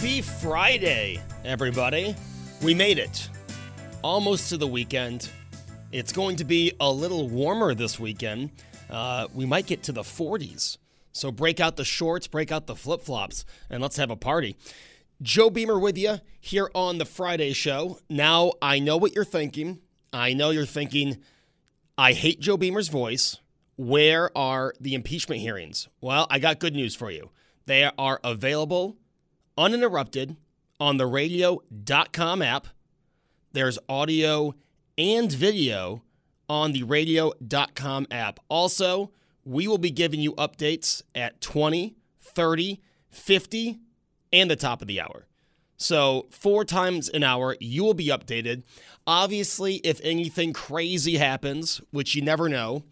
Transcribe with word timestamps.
Happy 0.00 0.22
Friday, 0.22 1.20
everybody. 1.44 2.16
We 2.62 2.72
made 2.72 2.98
it. 2.98 3.28
Almost 4.00 4.48
to 4.48 4.56
the 4.56 4.66
weekend. 4.66 5.28
It's 5.92 6.10
going 6.10 6.36
to 6.36 6.44
be 6.44 6.72
a 6.80 6.90
little 6.90 7.28
warmer 7.28 7.74
this 7.74 8.00
weekend. 8.00 8.50
Uh, 8.88 9.28
we 9.34 9.44
might 9.44 9.66
get 9.66 9.82
to 9.82 9.92
the 9.92 10.00
40s. 10.00 10.78
So 11.12 11.30
break 11.30 11.60
out 11.60 11.76
the 11.76 11.84
shorts, 11.84 12.26
break 12.26 12.50
out 12.50 12.66
the 12.66 12.74
flip 12.74 13.02
flops, 13.02 13.44
and 13.68 13.82
let's 13.82 13.98
have 13.98 14.10
a 14.10 14.16
party. 14.16 14.56
Joe 15.20 15.50
Beamer 15.50 15.78
with 15.78 15.98
you 15.98 16.20
here 16.40 16.70
on 16.74 16.96
the 16.96 17.04
Friday 17.04 17.52
show. 17.52 17.98
Now, 18.08 18.52
I 18.62 18.78
know 18.78 18.96
what 18.96 19.14
you're 19.14 19.22
thinking. 19.26 19.80
I 20.14 20.32
know 20.32 20.48
you're 20.48 20.64
thinking, 20.64 21.18
I 21.98 22.14
hate 22.14 22.40
Joe 22.40 22.56
Beamer's 22.56 22.88
voice. 22.88 23.36
Where 23.76 24.34
are 24.34 24.72
the 24.80 24.94
impeachment 24.94 25.42
hearings? 25.42 25.88
Well, 26.00 26.26
I 26.30 26.38
got 26.38 26.58
good 26.58 26.74
news 26.74 26.94
for 26.96 27.10
you. 27.10 27.28
They 27.66 27.84
are 27.98 28.18
available 28.24 28.96
uninterrupted 29.60 30.36
on 30.80 30.96
the 30.96 31.06
radio.com 31.06 32.40
app. 32.40 32.66
There's 33.52 33.78
audio 33.90 34.54
and 34.96 35.30
video 35.30 36.02
on 36.48 36.72
the 36.72 36.82
radio.com 36.84 38.06
app. 38.10 38.40
Also, 38.48 39.12
we 39.44 39.68
will 39.68 39.78
be 39.78 39.90
giving 39.90 40.20
you 40.20 40.32
updates 40.34 41.02
at 41.14 41.42
20, 41.42 41.94
30, 42.22 42.80
50, 43.10 43.78
and 44.32 44.50
the 44.50 44.56
top 44.56 44.80
of 44.80 44.88
the 44.88 45.00
hour. 45.00 45.26
So, 45.76 46.26
four 46.30 46.64
times 46.64 47.08
an 47.10 47.22
hour, 47.22 47.56
you 47.60 47.84
will 47.84 47.94
be 47.94 48.08
updated. 48.08 48.62
Obviously, 49.06 49.76
if 49.76 50.00
anything 50.02 50.52
crazy 50.54 51.16
happens, 51.18 51.80
which 51.90 52.14
you 52.14 52.22
never 52.22 52.48
know, 52.48 52.84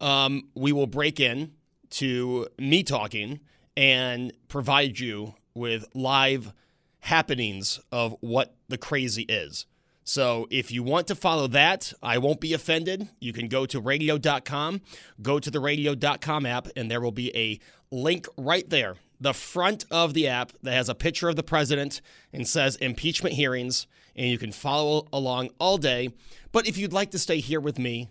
um, 0.00 0.48
we 0.54 0.72
will 0.72 0.86
break 0.86 1.20
in 1.20 1.52
to 1.90 2.48
me 2.58 2.82
talking 2.82 3.40
and 3.76 4.32
provide 4.48 4.98
you 4.98 5.34
with 5.54 5.86
live 5.94 6.52
happenings 7.00 7.80
of 7.90 8.16
what 8.20 8.54
the 8.68 8.78
crazy 8.78 9.22
is. 9.22 9.66
So 10.04 10.48
if 10.50 10.72
you 10.72 10.82
want 10.82 11.06
to 11.08 11.14
follow 11.14 11.46
that, 11.48 11.92
I 12.02 12.18
won't 12.18 12.40
be 12.40 12.52
offended. 12.52 13.08
You 13.20 13.32
can 13.32 13.48
go 13.48 13.66
to 13.66 13.80
radio.com, 13.80 14.80
go 15.22 15.38
to 15.38 15.50
the 15.50 15.60
radio.com 15.60 16.46
app, 16.46 16.68
and 16.74 16.90
there 16.90 17.00
will 17.00 17.12
be 17.12 17.36
a 17.36 17.60
link 17.94 18.26
right 18.36 18.68
there, 18.68 18.96
the 19.20 19.34
front 19.34 19.84
of 19.90 20.14
the 20.14 20.26
app 20.26 20.52
that 20.62 20.72
has 20.72 20.88
a 20.88 20.94
picture 20.94 21.28
of 21.28 21.36
the 21.36 21.42
president 21.42 22.00
and 22.32 22.48
says 22.48 22.76
impeachment 22.76 23.34
hearings, 23.34 23.86
and 24.16 24.28
you 24.28 24.38
can 24.38 24.52
follow 24.52 25.06
along 25.12 25.50
all 25.58 25.78
day. 25.78 26.10
But 26.50 26.66
if 26.66 26.76
you'd 26.76 26.92
like 26.92 27.12
to 27.12 27.18
stay 27.18 27.38
here 27.38 27.60
with 27.60 27.78
me 27.78 28.08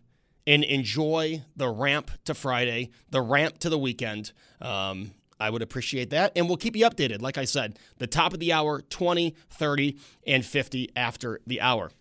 and 0.47 0.63
enjoy 0.63 1.43
the 1.55 1.69
ramp 1.69 2.11
to 2.25 2.33
Friday, 2.33 2.91
the 3.09 3.21
ramp 3.21 3.59
to 3.59 3.69
the 3.69 3.77
weekend, 3.77 4.31
um, 4.61 5.11
I 5.39 5.49
would 5.49 5.61
appreciate 5.61 6.09
that. 6.09 6.33
And 6.35 6.47
we'll 6.47 6.57
keep 6.57 6.75
you 6.75 6.87
updated. 6.87 7.21
Like 7.21 7.37
I 7.37 7.45
said, 7.45 7.79
the 7.97 8.07
top 8.07 8.33
of 8.33 8.39
the 8.39 8.53
hour, 8.53 8.81
20, 8.81 9.35
30, 9.49 9.97
and 10.27 10.45
50 10.45 10.91
after 10.95 11.39
the 11.47 11.61
hour. 11.61 11.91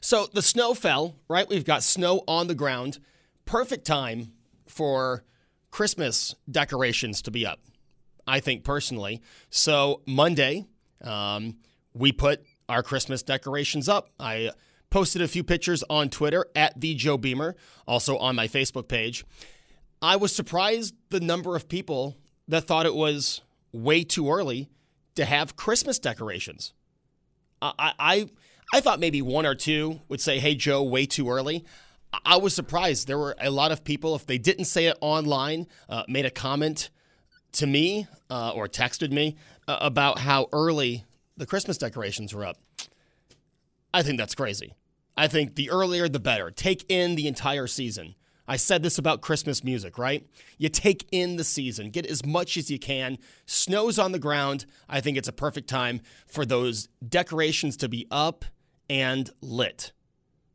So 0.00 0.26
the 0.32 0.42
snow 0.42 0.74
fell, 0.74 1.16
right? 1.28 1.48
We've 1.48 1.64
got 1.64 1.82
snow 1.82 2.22
on 2.26 2.46
the 2.46 2.54
ground. 2.54 2.98
Perfect 3.44 3.86
time 3.86 4.32
for 4.66 5.24
Christmas 5.70 6.34
decorations 6.50 7.22
to 7.22 7.30
be 7.30 7.46
up, 7.46 7.60
I 8.26 8.40
think 8.40 8.64
personally. 8.64 9.20
So 9.50 10.02
Monday, 10.06 10.66
um, 11.02 11.56
we 11.94 12.12
put 12.12 12.44
our 12.68 12.82
Christmas 12.82 13.22
decorations 13.22 13.88
up. 13.88 14.08
I 14.18 14.50
posted 14.90 15.22
a 15.22 15.28
few 15.28 15.42
pictures 15.42 15.82
on 15.88 16.10
Twitter 16.10 16.46
at 16.54 16.78
the 16.80 16.94
Joe 16.94 17.16
Beamer, 17.16 17.56
also 17.86 18.18
on 18.18 18.36
my 18.36 18.48
Facebook 18.48 18.88
page. 18.88 19.24
I 20.00 20.16
was 20.16 20.34
surprised 20.34 20.94
the 21.10 21.20
number 21.20 21.56
of 21.56 21.68
people 21.68 22.16
that 22.48 22.66
thought 22.66 22.86
it 22.86 22.94
was 22.94 23.40
way 23.72 24.04
too 24.04 24.30
early 24.30 24.68
to 25.14 25.24
have 25.24 25.56
Christmas 25.56 25.98
decorations. 25.98 26.72
I, 27.60 27.92
I, 27.98 28.28
I 28.74 28.80
thought 28.80 29.00
maybe 29.00 29.22
one 29.22 29.46
or 29.46 29.54
two 29.54 30.00
would 30.08 30.20
say, 30.20 30.38
hey, 30.38 30.54
Joe, 30.54 30.82
way 30.82 31.06
too 31.06 31.30
early. 31.30 31.64
I 32.24 32.36
was 32.36 32.54
surprised. 32.54 33.06
There 33.06 33.18
were 33.18 33.34
a 33.40 33.50
lot 33.50 33.72
of 33.72 33.84
people, 33.84 34.14
if 34.14 34.26
they 34.26 34.38
didn't 34.38 34.66
say 34.66 34.86
it 34.86 34.98
online, 35.00 35.66
uh, 35.88 36.04
made 36.08 36.26
a 36.26 36.30
comment 36.30 36.90
to 37.52 37.66
me 37.66 38.06
uh, 38.30 38.52
or 38.54 38.68
texted 38.68 39.12
me 39.12 39.36
uh, 39.68 39.78
about 39.80 40.18
how 40.18 40.48
early 40.52 41.04
the 41.36 41.46
Christmas 41.46 41.78
decorations 41.78 42.34
were 42.34 42.44
up. 42.44 42.58
I 43.94 44.02
think 44.02 44.18
that's 44.18 44.34
crazy. 44.34 44.74
I 45.16 45.28
think 45.28 45.54
the 45.54 45.70
earlier 45.70 46.08
the 46.08 46.20
better. 46.20 46.50
Take 46.50 46.84
in 46.88 47.14
the 47.14 47.28
entire 47.28 47.66
season. 47.66 48.14
I 48.52 48.56
said 48.56 48.82
this 48.82 48.98
about 48.98 49.22
Christmas 49.22 49.64
music, 49.64 49.96
right? 49.96 50.26
You 50.58 50.68
take 50.68 51.08
in 51.10 51.36
the 51.36 51.42
season, 51.42 51.88
get 51.88 52.04
as 52.04 52.22
much 52.26 52.58
as 52.58 52.70
you 52.70 52.78
can. 52.78 53.16
Snow's 53.46 53.98
on 53.98 54.12
the 54.12 54.18
ground. 54.18 54.66
I 54.90 55.00
think 55.00 55.16
it's 55.16 55.26
a 55.26 55.32
perfect 55.32 55.70
time 55.70 56.02
for 56.26 56.44
those 56.44 56.90
decorations 57.08 57.78
to 57.78 57.88
be 57.88 58.06
up 58.10 58.44
and 58.90 59.30
lit. 59.40 59.92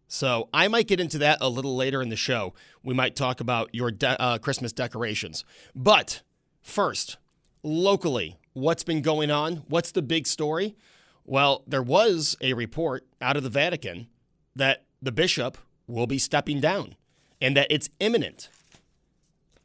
So 0.07 0.47
I 0.53 0.67
might 0.67 0.87
get 0.87 0.99
into 0.99 1.17
that 1.17 1.39
a 1.41 1.49
little 1.49 1.75
later 1.75 2.03
in 2.03 2.09
the 2.09 2.15
show. 2.15 2.53
We 2.83 2.93
might 2.93 3.15
talk 3.15 3.39
about 3.41 3.73
your 3.73 3.89
de- 3.89 4.21
uh, 4.21 4.37
Christmas 4.37 4.71
decorations. 4.71 5.43
But 5.73 6.21
first, 6.61 7.17
locally, 7.63 8.37
what's 8.53 8.83
been 8.83 9.01
going 9.01 9.31
on? 9.31 9.63
What's 9.69 9.91
the 9.91 10.03
big 10.03 10.27
story? 10.27 10.75
Well, 11.25 11.63
there 11.65 11.81
was 11.81 12.35
a 12.41 12.53
report 12.53 13.07
out 13.19 13.37
of 13.37 13.41
the 13.41 13.49
Vatican 13.49 14.05
that 14.55 14.85
the 15.01 15.11
bishop 15.11 15.57
will 15.87 16.05
be 16.05 16.19
stepping 16.19 16.61
down 16.61 16.95
and 17.41 17.55
that 17.57 17.67
it's 17.69 17.89
imminent. 17.99 18.49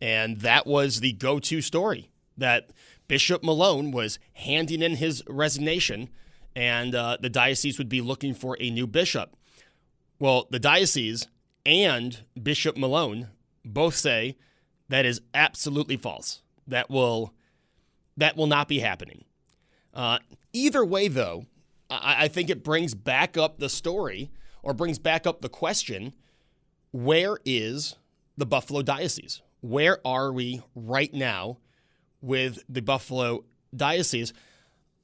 And 0.00 0.40
that 0.40 0.66
was 0.66 1.00
the 1.00 1.12
go 1.12 1.38
to 1.38 1.60
story 1.60 2.10
that 2.36 2.70
Bishop 3.08 3.42
Malone 3.44 3.90
was 3.90 4.18
handing 4.32 4.82
in 4.82 4.96
his 4.96 5.22
resignation, 5.28 6.08
and 6.56 6.94
uh, 6.94 7.18
the 7.20 7.28
diocese 7.28 7.78
would 7.78 7.88
be 7.88 8.00
looking 8.00 8.34
for 8.34 8.56
a 8.58 8.70
new 8.70 8.86
bishop. 8.86 9.36
Well, 10.18 10.46
the 10.50 10.58
diocese 10.58 11.28
and 11.64 12.18
Bishop 12.40 12.76
Malone 12.76 13.28
both 13.64 13.94
say 13.94 14.36
that 14.88 15.04
is 15.04 15.20
absolutely 15.34 15.96
false. 15.96 16.42
That 16.66 16.90
will 16.90 17.32
that 18.16 18.36
will 18.36 18.46
not 18.46 18.68
be 18.68 18.80
happening. 18.80 19.24
Uh, 19.94 20.18
either 20.52 20.84
way, 20.84 21.08
though, 21.08 21.46
I, 21.90 22.24
I 22.24 22.28
think 22.28 22.50
it 22.50 22.62
brings 22.62 22.94
back 22.94 23.36
up 23.36 23.58
the 23.58 23.68
story 23.68 24.30
or 24.62 24.74
brings 24.74 24.98
back 24.98 25.26
up 25.26 25.40
the 25.40 25.48
question 25.48 26.14
where 26.92 27.38
is 27.44 27.96
the 28.36 28.46
Buffalo 28.46 28.82
Diocese? 28.82 29.42
Where 29.60 29.98
are 30.06 30.32
we 30.32 30.62
right 30.74 31.12
now 31.12 31.58
with 32.20 32.62
the 32.68 32.82
Buffalo 32.82 33.44
Diocese? 33.74 34.32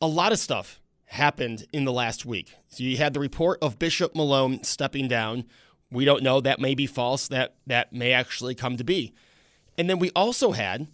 A 0.00 0.06
lot 0.06 0.32
of 0.32 0.38
stuff 0.38 0.80
happened 1.06 1.66
in 1.72 1.84
the 1.84 1.92
last 1.92 2.26
week. 2.26 2.54
So 2.68 2.84
you 2.84 2.98
had 2.98 3.14
the 3.14 3.20
report 3.20 3.58
of 3.62 3.78
Bishop 3.78 4.14
Malone 4.14 4.62
stepping 4.62 5.08
down. 5.08 5.44
We 5.90 6.04
don't 6.04 6.22
know 6.22 6.40
that 6.40 6.60
may 6.60 6.74
be 6.74 6.86
false. 6.86 7.28
That 7.28 7.54
that 7.66 7.92
may 7.92 8.12
actually 8.12 8.54
come 8.54 8.76
to 8.76 8.84
be. 8.84 9.14
And 9.78 9.88
then 9.88 9.98
we 9.98 10.10
also 10.10 10.52
had 10.52 10.86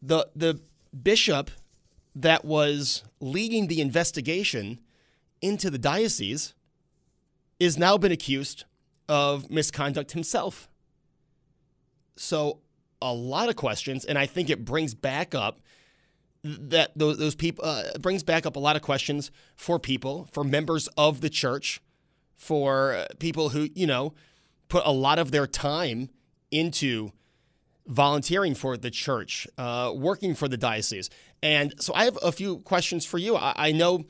the 0.00 0.28
the 0.36 0.60
bishop 1.02 1.50
that 2.14 2.44
was 2.44 3.02
leading 3.20 3.66
the 3.66 3.80
investigation 3.80 4.80
into 5.42 5.68
the 5.68 5.78
diocese 5.78 6.54
is 7.58 7.76
now 7.76 7.98
been 7.98 8.12
accused 8.12 8.64
of 9.08 9.50
misconduct 9.50 10.12
himself. 10.12 10.68
So, 12.16 12.60
a 13.02 13.12
lot 13.12 13.48
of 13.48 13.56
questions, 13.56 14.04
and 14.04 14.18
I 14.18 14.26
think 14.26 14.48
it 14.48 14.64
brings 14.64 14.94
back 14.94 15.34
up 15.34 15.60
that 16.42 16.96
those, 16.96 17.18
those 17.18 17.34
people 17.34 17.64
uh, 17.64 17.98
brings 18.00 18.22
back 18.22 18.46
up 18.46 18.56
a 18.56 18.60
lot 18.60 18.76
of 18.76 18.82
questions 18.82 19.30
for 19.54 19.78
people, 19.78 20.28
for 20.32 20.44
members 20.44 20.88
of 20.96 21.20
the 21.20 21.28
church, 21.28 21.80
for 22.36 23.06
people 23.18 23.50
who 23.50 23.68
you 23.74 23.86
know 23.86 24.14
put 24.68 24.82
a 24.86 24.92
lot 24.92 25.18
of 25.18 25.30
their 25.30 25.46
time 25.46 26.08
into 26.50 27.12
volunteering 27.86 28.54
for 28.54 28.76
the 28.76 28.90
church, 28.90 29.46
uh, 29.58 29.92
working 29.94 30.34
for 30.34 30.48
the 30.48 30.56
diocese. 30.56 31.08
And 31.42 31.74
so 31.80 31.94
I 31.94 32.04
have 32.04 32.18
a 32.22 32.32
few 32.32 32.58
questions 32.58 33.04
for 33.04 33.18
you. 33.18 33.36
I, 33.36 33.52
I 33.56 33.72
know 33.72 34.04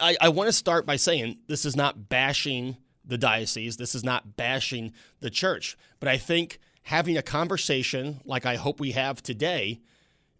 I, 0.00 0.16
I 0.20 0.28
want 0.30 0.48
to 0.48 0.52
start 0.52 0.86
by 0.86 0.96
saying 0.96 1.38
this 1.46 1.64
is 1.64 1.76
not 1.76 2.08
bashing 2.08 2.76
the 3.04 3.18
diocese. 3.18 3.76
This 3.76 3.94
is 3.94 4.04
not 4.04 4.36
bashing 4.36 4.92
the 5.20 5.30
church. 5.30 5.76
But 6.00 6.08
I 6.08 6.16
think 6.16 6.58
having 6.82 7.16
a 7.16 7.22
conversation 7.22 8.20
like 8.24 8.46
I 8.46 8.56
hope 8.56 8.80
we 8.80 8.92
have 8.92 9.22
today, 9.22 9.80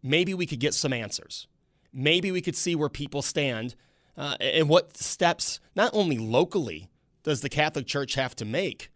maybe 0.03 0.35
we 0.35 0.47
could 0.47 0.61
get 0.61 0.75
some 0.75 0.93
answers. 0.93 1.47
maybe 1.95 2.33
we 2.33 2.43
could 2.43 2.57
see 2.57 2.75
where 2.75 2.89
people 2.89 3.23
stand 3.23 3.77
uh, 4.17 4.37
and 4.41 4.69
what 4.69 4.97
steps, 4.97 5.61
not 5.75 5.91
only 5.95 6.19
locally, 6.19 6.89
does 7.23 7.41
the 7.41 7.49
Catholic 7.49 7.87
Church 7.87 8.15
have 8.17 8.37
to 8.37 8.45
make, 8.45 8.91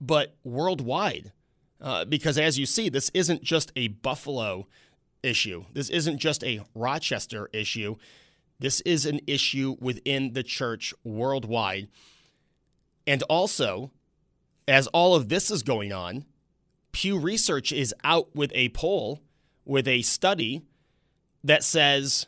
but 0.00 0.36
worldwide. 0.44 1.32
Uh, 1.80 2.04
because 2.04 2.38
as 2.38 2.58
you 2.58 2.66
see, 2.66 2.88
this 2.88 3.10
isn't 3.12 3.42
just 3.42 3.72
a 3.74 3.88
Buffalo 3.88 4.68
issue. 5.22 5.64
This 5.72 5.88
isn't 5.88 6.18
just 6.18 6.44
a 6.44 6.60
Rochester 6.74 7.48
issue. 7.52 7.96
This 8.60 8.80
is 8.82 9.04
an 9.04 9.20
issue 9.26 9.76
within 9.80 10.32
the 10.34 10.44
church 10.44 10.94
worldwide. 11.02 11.88
And 13.06 13.22
also, 13.24 13.90
as 14.68 14.86
all 14.88 15.14
of 15.14 15.28
this 15.28 15.50
is 15.50 15.62
going 15.62 15.92
on, 15.92 16.24
Pew 16.92 17.18
Research 17.18 17.72
is 17.72 17.94
out 18.04 18.34
with 18.34 18.52
a 18.54 18.68
poll, 18.70 19.20
with 19.64 19.88
a 19.88 20.02
study 20.02 20.62
that 21.42 21.64
says 21.64 22.26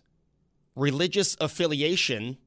religious 0.75 1.37
affiliation 1.41 2.39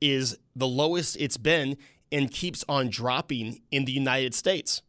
is 0.00 0.38
the 0.56 0.66
lowest 0.66 1.16
it's 1.18 1.36
been 1.36 1.76
and 2.10 2.30
keeps 2.30 2.64
on 2.68 2.90
dropping 2.90 3.60
in 3.70 3.84
the 3.84 3.92
United 3.92 4.34
States. 4.34 4.82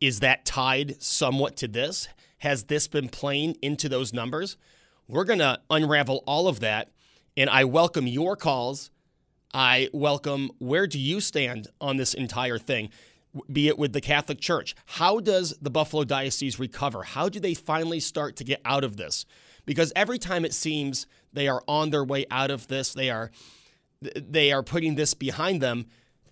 Is 0.00 0.20
that 0.20 0.44
tied 0.44 1.00
somewhat 1.02 1.56
to 1.58 1.68
this? 1.68 2.08
Has 2.38 2.64
this 2.64 2.86
been 2.86 3.08
playing 3.08 3.56
into 3.62 3.88
those 3.88 4.12
numbers? 4.12 4.56
We're 5.08 5.24
going 5.24 5.38
to 5.38 5.60
unravel 5.70 6.22
all 6.26 6.48
of 6.48 6.60
that. 6.60 6.90
And 7.36 7.48
I 7.50 7.64
welcome 7.64 8.06
your 8.06 8.36
calls. 8.36 8.90
I 9.54 9.88
welcome 9.92 10.50
where 10.58 10.86
do 10.86 10.98
you 10.98 11.20
stand 11.20 11.68
on 11.80 11.96
this 11.96 12.14
entire 12.14 12.58
thing, 12.58 12.90
be 13.50 13.68
it 13.68 13.78
with 13.78 13.92
the 13.92 14.00
Catholic 14.00 14.40
Church? 14.40 14.74
How 14.84 15.20
does 15.20 15.54
the 15.60 15.70
Buffalo 15.70 16.04
Diocese 16.04 16.58
recover? 16.58 17.02
How 17.02 17.28
do 17.28 17.40
they 17.40 17.54
finally 17.54 18.00
start 18.00 18.36
to 18.36 18.44
get 18.44 18.60
out 18.64 18.84
of 18.84 18.96
this? 18.96 19.24
Because 19.64 19.92
every 19.96 20.18
time 20.18 20.44
it 20.44 20.54
seems 20.54 21.06
they 21.32 21.48
are 21.48 21.62
on 21.66 21.90
their 21.90 22.04
way 22.04 22.26
out 22.30 22.50
of 22.50 22.68
this, 22.68 22.92
they 22.92 23.10
are 23.10 23.30
they 24.00 24.52
are 24.52 24.62
putting 24.62 24.94
this 24.94 25.14
behind 25.14 25.62
them, 25.62 25.86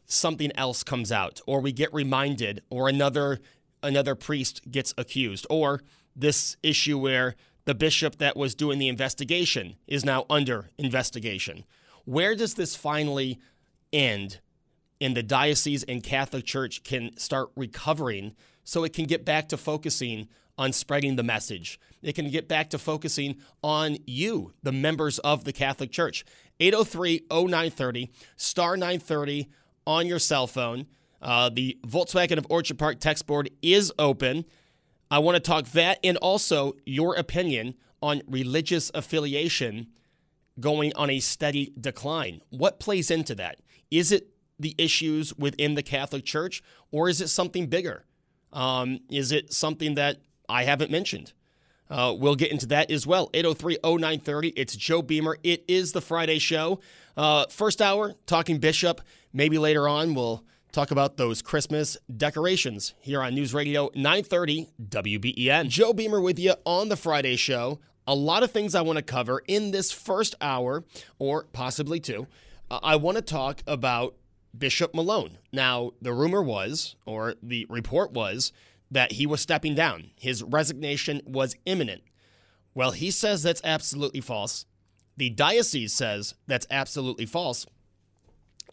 something 0.06 0.52
else 0.56 0.82
comes 0.82 1.10
out 1.10 1.40
or 1.46 1.60
we 1.60 1.72
get 1.72 1.92
reminded 1.94 2.62
or 2.70 2.88
another 2.88 3.40
another 3.82 4.14
priest 4.14 4.60
gets 4.70 4.94
accused 4.96 5.46
or 5.50 5.82
this 6.14 6.56
issue 6.62 6.98
where 6.98 7.34
the 7.64 7.74
bishop 7.74 8.16
that 8.16 8.36
was 8.36 8.54
doing 8.54 8.78
the 8.78 8.88
investigation 8.88 9.76
is 9.86 10.04
now 10.04 10.26
under 10.28 10.70
investigation. 10.78 11.64
Where 12.04 12.34
does 12.34 12.54
this 12.54 12.76
finally 12.76 13.40
end? 13.92 14.40
And 15.00 15.16
the 15.16 15.22
diocese 15.22 15.82
and 15.84 16.02
Catholic 16.02 16.44
Church 16.44 16.82
can 16.82 17.16
start 17.16 17.50
recovering 17.56 18.34
so 18.62 18.84
it 18.84 18.92
can 18.92 19.04
get 19.04 19.24
back 19.24 19.48
to 19.48 19.56
focusing 19.56 20.28
on 20.56 20.72
spreading 20.72 21.16
the 21.16 21.22
message. 21.22 21.80
It 22.02 22.14
can 22.14 22.30
get 22.30 22.48
back 22.48 22.70
to 22.70 22.78
focusing 22.78 23.36
on 23.62 23.98
you, 24.06 24.52
the 24.62 24.72
members 24.72 25.18
of 25.20 25.44
the 25.44 25.52
Catholic 25.52 25.90
Church. 25.90 26.24
803 26.60 27.26
0930, 27.30 28.12
star 28.36 28.76
930 28.76 29.50
on 29.86 30.06
your 30.06 30.18
cell 30.20 30.46
phone. 30.46 30.86
Uh, 31.20 31.48
the 31.48 31.78
Volkswagen 31.86 32.38
of 32.38 32.46
Orchard 32.50 32.78
Park 32.78 33.00
text 33.00 33.26
board 33.26 33.50
is 33.62 33.92
open. 33.98 34.44
I 35.10 35.18
want 35.18 35.36
to 35.36 35.40
talk 35.40 35.66
that 35.70 35.98
and 36.04 36.16
also 36.18 36.74
your 36.84 37.16
opinion 37.16 37.74
on 38.02 38.22
religious 38.28 38.90
affiliation 38.94 39.88
going 40.60 40.92
on 40.94 41.10
a 41.10 41.20
steady 41.20 41.72
decline. 41.80 42.40
What 42.50 42.80
plays 42.80 43.10
into 43.10 43.34
that? 43.36 43.58
Is 43.90 44.12
it 44.12 44.28
the 44.58 44.74
issues 44.78 45.34
within 45.34 45.74
the 45.74 45.82
Catholic 45.82 46.24
Church 46.24 46.62
or 46.90 47.08
is 47.08 47.20
it 47.20 47.28
something 47.28 47.66
bigger? 47.66 48.04
Um, 48.52 49.00
is 49.10 49.32
it 49.32 49.52
something 49.52 49.94
that 49.94 50.18
I 50.48 50.64
haven't 50.64 50.90
mentioned? 50.90 51.32
Uh, 51.90 52.14
we'll 52.16 52.36
get 52.36 52.50
into 52.50 52.66
that 52.66 52.90
as 52.90 53.06
well. 53.06 53.30
803 53.34 53.78
0930. 53.84 54.48
It's 54.50 54.74
Joe 54.74 55.02
Beamer. 55.02 55.38
It 55.42 55.64
is 55.68 55.92
the 55.92 56.00
Friday 56.00 56.38
show. 56.38 56.80
Uh, 57.16 57.46
first 57.50 57.82
hour, 57.82 58.14
talking 58.26 58.58
Bishop. 58.58 59.00
Maybe 59.32 59.58
later 59.58 59.86
on, 59.88 60.14
we'll 60.14 60.44
talk 60.72 60.90
about 60.90 61.16
those 61.16 61.42
Christmas 61.42 61.96
decorations 62.16 62.94
here 63.00 63.22
on 63.22 63.34
News 63.34 63.54
Radio 63.54 63.90
930 63.94 64.70
WBEN. 64.88 65.68
Joe 65.68 65.92
Beamer 65.92 66.20
with 66.20 66.38
you 66.38 66.54
on 66.64 66.88
the 66.88 66.96
Friday 66.96 67.36
show. 67.36 67.80
A 68.06 68.14
lot 68.14 68.42
of 68.42 68.50
things 68.50 68.74
I 68.74 68.82
want 68.82 68.98
to 68.98 69.02
cover 69.02 69.42
in 69.46 69.70
this 69.70 69.90
first 69.90 70.34
hour, 70.40 70.84
or 71.18 71.44
possibly 71.52 72.00
two. 72.00 72.26
Uh, 72.70 72.80
I 72.82 72.96
want 72.96 73.16
to 73.16 73.22
talk 73.22 73.62
about 73.66 74.14
Bishop 74.56 74.94
Malone. 74.94 75.38
Now, 75.52 75.92
the 76.02 76.12
rumor 76.12 76.42
was, 76.42 76.96
or 77.06 77.34
the 77.42 77.66
report 77.68 78.12
was, 78.12 78.52
that 78.90 79.12
he 79.12 79.26
was 79.26 79.40
stepping 79.40 79.74
down. 79.74 80.10
His 80.16 80.42
resignation 80.42 81.22
was 81.24 81.56
imminent. 81.64 82.02
Well, 82.74 82.90
he 82.90 83.10
says 83.10 83.42
that's 83.42 83.62
absolutely 83.64 84.20
false. 84.20 84.66
The 85.16 85.30
diocese 85.30 85.92
says 85.92 86.34
that's 86.46 86.66
absolutely 86.70 87.26
false. 87.26 87.66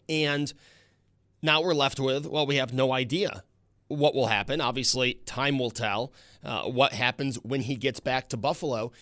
And 0.08 0.52
now 1.40 1.62
we're 1.62 1.74
left 1.74 1.98
with, 1.98 2.26
well, 2.26 2.46
we 2.46 2.56
have 2.56 2.72
no 2.72 2.92
idea 2.92 3.44
what 3.88 4.14
will 4.14 4.26
happen. 4.26 4.60
Obviously, 4.60 5.14
time 5.26 5.58
will 5.58 5.70
tell 5.70 6.12
uh, 6.44 6.62
what 6.64 6.92
happens 6.92 7.36
when 7.36 7.60
he 7.60 7.76
gets 7.76 8.00
back 8.00 8.28
to 8.30 8.36
Buffalo. 8.36 8.92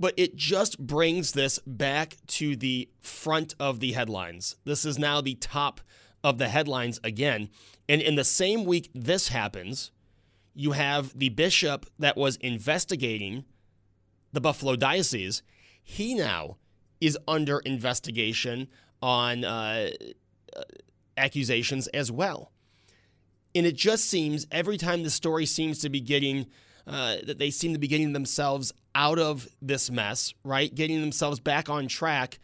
But 0.00 0.14
it 0.16 0.36
just 0.36 0.78
brings 0.78 1.32
this 1.32 1.58
back 1.66 2.16
to 2.28 2.54
the 2.54 2.88
front 3.00 3.54
of 3.58 3.80
the 3.80 3.92
headlines. 3.92 4.56
This 4.64 4.84
is 4.84 4.98
now 4.98 5.20
the 5.20 5.34
top 5.34 5.80
of 6.22 6.38
the 6.38 6.48
headlines 6.48 7.00
again. 7.02 7.48
And 7.88 8.00
in 8.00 8.14
the 8.14 8.24
same 8.24 8.64
week 8.64 8.90
this 8.94 9.28
happens, 9.28 9.90
you 10.54 10.72
have 10.72 11.18
the 11.18 11.28
bishop 11.30 11.86
that 11.98 12.16
was 12.16 12.36
investigating 12.36 13.44
the 14.32 14.40
Buffalo 14.40 14.76
Diocese. 14.76 15.42
He 15.82 16.14
now 16.14 16.58
is 17.00 17.16
under 17.26 17.60
investigation 17.60 18.68
on 19.00 19.44
uh, 19.44 19.90
uh, 20.56 20.62
accusations 21.16 21.86
as 21.88 22.10
well. 22.10 22.52
And 23.54 23.66
it 23.66 23.76
just 23.76 24.04
seems 24.04 24.46
every 24.50 24.76
time 24.76 25.02
the 25.02 25.10
story 25.10 25.46
seems 25.46 25.78
to 25.80 25.88
be 25.88 26.00
getting, 26.00 26.46
uh, 26.86 27.16
that 27.26 27.38
they 27.38 27.50
seem 27.50 27.72
to 27.72 27.78
be 27.78 27.88
getting 27.88 28.12
themselves 28.12 28.72
out 28.98 29.18
of 29.18 29.48
this 29.62 29.90
mess, 29.90 30.34
right? 30.44 30.74
Getting 30.74 31.00
themselves 31.00 31.38
back 31.38 31.70
on 31.70 31.86
track, 31.86 32.40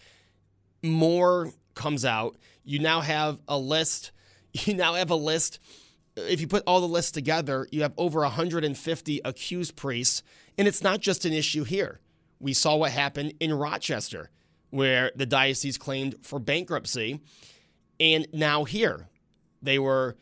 more 0.83 1.53
comes 1.75 2.05
out. 2.05 2.37
You 2.65 2.79
now 2.79 3.01
have 3.01 3.39
a 3.49 3.59
list. 3.59 4.13
You 4.67 4.75
now 4.75 4.95
have 4.95 5.11
a 5.11 5.17
list 5.17 5.59
if 6.17 6.41
you 6.41 6.47
put 6.47 6.63
all 6.67 6.81
the 6.81 6.89
lists 6.89 7.13
together, 7.13 7.67
you 7.71 7.83
have 7.83 7.93
over 7.97 8.21
150 8.21 9.21
accused 9.25 9.77
priests. 9.77 10.23
And 10.57 10.69
it's 10.69 10.83
not 10.83 11.01
just 11.01 11.25
an 11.25 11.33
issue 11.33 11.65
here. 11.65 12.01
We 12.39 12.53
saw 12.53 12.77
what 12.77 12.93
happened 12.93 13.35
in 13.41 13.53
Rochester, 13.53 14.31
where 14.71 15.11
the 15.17 15.27
diocese 15.27 15.79
claimed 15.79 16.17
for 16.23 16.39
bankruptcy. 16.39 17.21
And 17.99 18.27
now 18.33 18.65
here, 18.65 19.09
they 19.63 19.79
were 19.79 20.17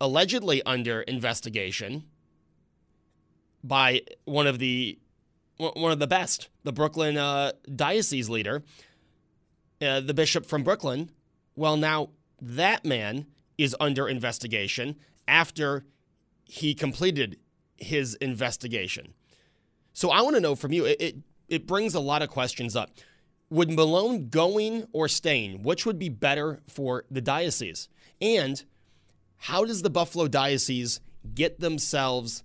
allegedly 0.00 0.62
under 0.62 1.02
investigation 1.02 2.04
by 3.64 4.02
one 4.24 4.46
of 4.46 4.58
the 4.58 4.98
one 5.58 5.92
of 5.92 5.98
the 5.98 6.06
best, 6.06 6.48
the 6.64 6.72
Brooklyn 6.72 7.16
uh, 7.16 7.52
diocese 7.74 8.28
leader, 8.28 8.62
uh, 9.82 10.00
the 10.00 10.14
bishop 10.14 10.46
from 10.46 10.62
Brooklyn. 10.62 11.10
Well, 11.56 11.76
now 11.76 12.10
that 12.40 12.84
man 12.84 13.26
is 13.56 13.74
under 13.80 14.08
investigation 14.08 14.96
after 15.26 15.84
he 16.44 16.74
completed 16.74 17.38
his 17.76 18.14
investigation. 18.16 19.14
So 19.92 20.10
I 20.10 20.22
want 20.22 20.36
to 20.36 20.40
know 20.40 20.54
from 20.54 20.72
you, 20.72 20.84
it, 20.84 21.00
it, 21.00 21.16
it 21.48 21.66
brings 21.66 21.94
a 21.94 22.00
lot 22.00 22.22
of 22.22 22.30
questions 22.30 22.76
up. 22.76 22.90
Would 23.50 23.70
Malone 23.70 24.28
going 24.28 24.86
or 24.92 25.08
staying, 25.08 25.62
which 25.62 25.86
would 25.86 25.98
be 25.98 26.08
better 26.08 26.60
for 26.68 27.04
the 27.10 27.20
diocese? 27.20 27.88
And 28.20 28.62
how 29.38 29.64
does 29.64 29.82
the 29.82 29.90
Buffalo 29.90 30.28
Diocese 30.28 31.00
get 31.34 31.60
themselves 31.60 32.44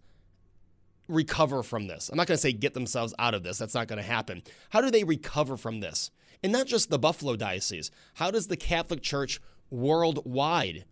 recover 1.07 1.63
from 1.63 1.87
this? 1.87 2.09
I'm 2.09 2.17
not 2.17 2.27
going 2.27 2.37
to 2.37 2.41
say 2.41 2.53
get 2.53 2.73
themselves 2.73 3.13
out 3.19 3.33
of 3.33 3.43
this. 3.43 3.57
That's 3.57 3.73
not 3.73 3.87
going 3.87 4.01
to 4.01 4.07
happen. 4.07 4.43
How 4.69 4.81
do 4.81 4.91
they 4.91 5.03
recover 5.03 5.57
from 5.57 5.79
this? 5.79 6.11
And 6.43 6.51
not 6.51 6.67
just 6.67 6.89
the 6.89 6.99
Buffalo 6.99 7.35
Diocese. 7.35 7.91
How 8.15 8.31
does 8.31 8.47
the 8.47 8.57
Catholic 8.57 9.01
Church 9.01 9.39
worldwide 9.69 10.85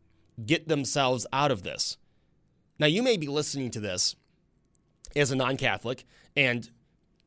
get 0.46 0.68
themselves 0.68 1.25
out 1.32 1.51
of 1.51 1.63
this. 1.63 1.98
Now, 2.80 2.88
you 2.88 3.03
may 3.03 3.18
be 3.18 3.27
listening 3.27 3.72
to 3.72 3.80
this 3.80 4.15
as 5.15 5.32
a 5.32 5.36
non 5.36 5.58
Catholic, 5.58 6.06
and 6.36 6.70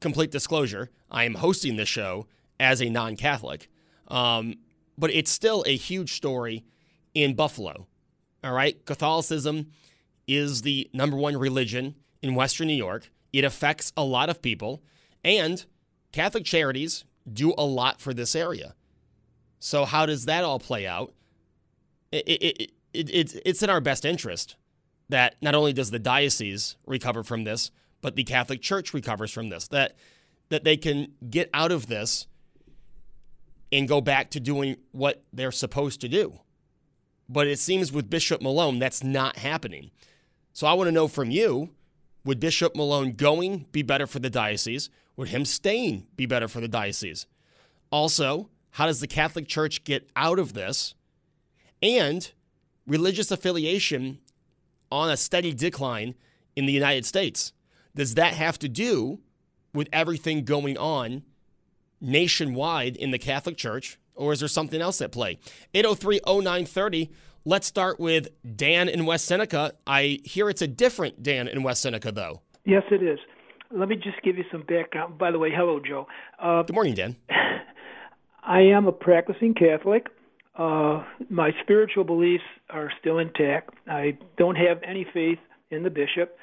complete 0.01 0.31
disclosure, 0.31 0.91
I 1.11 1.25
am 1.25 1.35
hosting 1.35 1.77
this 1.77 1.89
show 1.89 2.27
as 2.59 2.81
a 2.83 2.89
non 2.89 3.17
Catholic, 3.17 3.69
um, 4.09 4.57
but 4.99 5.11
it's 5.11 5.31
still 5.31 5.63
a 5.67 5.77
huge 5.77 6.15
story 6.15 6.65
in 7.15 7.35
Buffalo. 7.35 7.87
All 8.43 8.53
right, 8.53 8.85
Catholicism 8.85 9.71
is 10.27 10.63
the 10.63 10.91
number 10.93 11.17
one 11.17 11.37
religion 11.37 11.95
in 12.25 12.35
Western 12.35 12.67
New 12.67 12.75
York. 12.75 13.11
It 13.33 13.45
affects 13.45 13.93
a 13.97 14.05
lot 14.05 14.31
of 14.31 14.41
people, 14.41 14.83
and 15.23 15.65
Catholic 16.13 16.45
charities 16.45 17.05
do 17.31 17.53
a 17.59 17.65
lot 17.65 18.01
for 18.01 18.15
this 18.15 18.35
area. 18.35 18.75
So, 19.59 19.85
how 19.85 20.07
does 20.07 20.25
that 20.25 20.45
all 20.45 20.59
play 20.59 20.87
out? 20.87 21.13
It, 22.11 22.25
it, 22.27 22.73
it, 22.93 23.11
it's 23.11 23.37
it's 23.45 23.63
in 23.63 23.71
our 23.71 23.81
best 23.81 24.05
interest 24.05 24.57
that 25.09 25.37
not 25.43 25.55
only 25.55 25.73
does 25.73 25.91
the 25.91 25.99
diocese 25.99 26.77
recover 26.87 27.23
from 27.23 27.45
this, 27.45 27.71
but 28.01 28.17
the 28.17 28.25
Catholic 28.25 28.63
Church 28.63 28.95
recovers 28.95 29.31
from 29.31 29.49
this. 29.49 29.69
That 29.69 29.97
that 30.49 30.65
they 30.65 30.77
can 30.77 31.13
get 31.29 31.51
out 31.53 31.73
of 31.73 31.89
this 31.89 32.27
and 33.73 33.89
go 33.89 34.01
back 34.01 34.31
to 34.31 34.41
doing 34.41 34.77
what 34.93 35.25
they're 35.33 35.53
supposed 35.53 36.01
to 36.03 36.09
do. 36.09 36.41
But 37.29 37.49
it 37.49 37.59
seems 37.59 37.91
with 37.91 38.09
Bishop 38.09 38.41
Malone, 38.41 38.79
that's 38.79 39.03
not 39.03 39.39
happening. 39.39 39.91
So 40.53 40.67
I 40.67 40.75
want 40.75 40.89
to 40.89 40.93
know 40.93 41.09
from 41.09 41.31
you 41.31 41.71
would 42.25 42.41
Bishop 42.41 42.75
Malone 42.75 43.13
going 43.13 43.67
be 43.73 43.83
better 43.83 44.07
for 44.07 44.19
the 44.19 44.31
diocese? 44.31 44.91
Would 45.17 45.29
him 45.29 45.45
staying 45.45 46.07
be 46.17 46.27
better 46.27 46.49
for 46.49 46.61
the 46.61 46.69
diocese? 46.69 47.27
Also, 47.91 48.49
how 48.73 48.87
does 48.87 49.01
the 49.01 49.07
Catholic 49.07 49.47
Church 49.47 49.85
get 49.85 50.09
out 50.17 50.39
of 50.39 50.55
this? 50.55 50.95
And 51.83 52.31
religious 52.87 53.31
affiliation 53.31 54.19
on 54.91 55.11
a 55.11 55.17
steady 55.17 55.53
decline 55.53 56.15
in 56.57 56.67
the 56.67 56.73
United 56.73 57.05
States. 57.05 57.53
Does 57.95 58.15
that 58.15 58.35
have 58.35 58.59
to 58.61 58.69
do 58.69 59.21
with 59.73 59.89
everything 59.93 60.45
going 60.45 60.77
on 60.79 61.23
nationwide 62.01 62.97
in 62.97 63.11
the 63.11 63.19
Catholic 63.19 63.57
Church, 63.57 63.99
or 64.15 64.33
is 64.33 64.41
there 64.41 64.49
something 64.49 64.81
else 64.81 65.01
at 65.01 65.13
play? 65.13 65.39
803 65.75 66.21
0930. 66.27 67.11
Let's 67.47 67.67
start 67.67 68.01
with 68.01 68.29
Dan 68.57 68.89
in 68.89 69.05
West 69.05 69.27
Seneca. 69.27 69.75
I 69.87 70.21
hear 70.25 70.49
it's 70.49 70.63
a 70.63 70.67
different 70.67 71.23
Dan 71.23 71.47
in 71.47 71.63
West 71.63 71.83
Seneca, 71.83 72.11
though. 72.11 72.41
Yes, 72.65 72.85
it 72.91 73.03
is. 73.03 73.19
Let 73.71 73.91
me 73.91 73.97
just 73.97 74.23
give 74.23 74.39
you 74.39 74.45
some 74.51 74.63
background. 74.63 75.19
By 75.19 75.31
the 75.31 75.39
way, 75.39 75.51
hello, 75.55 75.79
Joe. 75.79 76.07
Uh, 76.39 76.63
Good 76.63 76.73
morning, 76.73 76.95
Dan. 76.95 77.17
I 78.43 78.61
am 78.61 78.87
a 78.87 78.93
practicing 78.93 79.53
Catholic. 79.53 80.07
Uh, 80.57 81.05
my 81.29 81.51
spiritual 81.63 82.05
beliefs 82.05 82.45
are 82.71 82.91
still 82.99 83.19
intact. 83.19 83.75
I 83.87 84.17
don't 84.39 84.57
have 84.57 84.79
any 84.83 85.07
faith 85.13 85.39
in 85.71 85.83
the 85.83 85.91
bishop. 85.91 86.39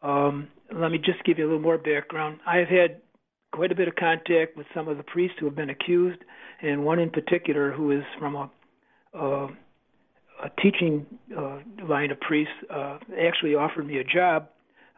Um, 0.00 0.48
let 0.74 0.90
me 0.90 0.96
just 0.96 1.22
give 1.24 1.36
you 1.36 1.44
a 1.44 1.48
little 1.48 1.60
more 1.60 1.76
background. 1.76 2.38
I 2.46 2.56
have 2.56 2.68
had 2.68 3.02
quite 3.52 3.70
a 3.70 3.74
bit 3.74 3.88
of 3.88 3.96
contact 3.96 4.56
with 4.56 4.66
some 4.72 4.88
of 4.88 4.96
the 4.96 5.02
priests 5.02 5.36
who 5.40 5.44
have 5.44 5.56
been 5.56 5.68
accused, 5.68 6.20
and 6.62 6.86
one 6.86 7.00
in 7.00 7.10
particular 7.10 7.70
who 7.70 7.90
is 7.90 8.04
from 8.18 8.34
a, 8.34 8.50
uh, 9.12 9.48
a 10.42 10.50
teaching 10.60 11.06
uh, 11.36 11.58
line 11.88 12.10
of 12.10 12.20
priests 12.20 12.52
uh, 12.70 12.98
actually 13.20 13.54
offered 13.54 13.86
me 13.86 13.98
a 13.98 14.04
job 14.04 14.48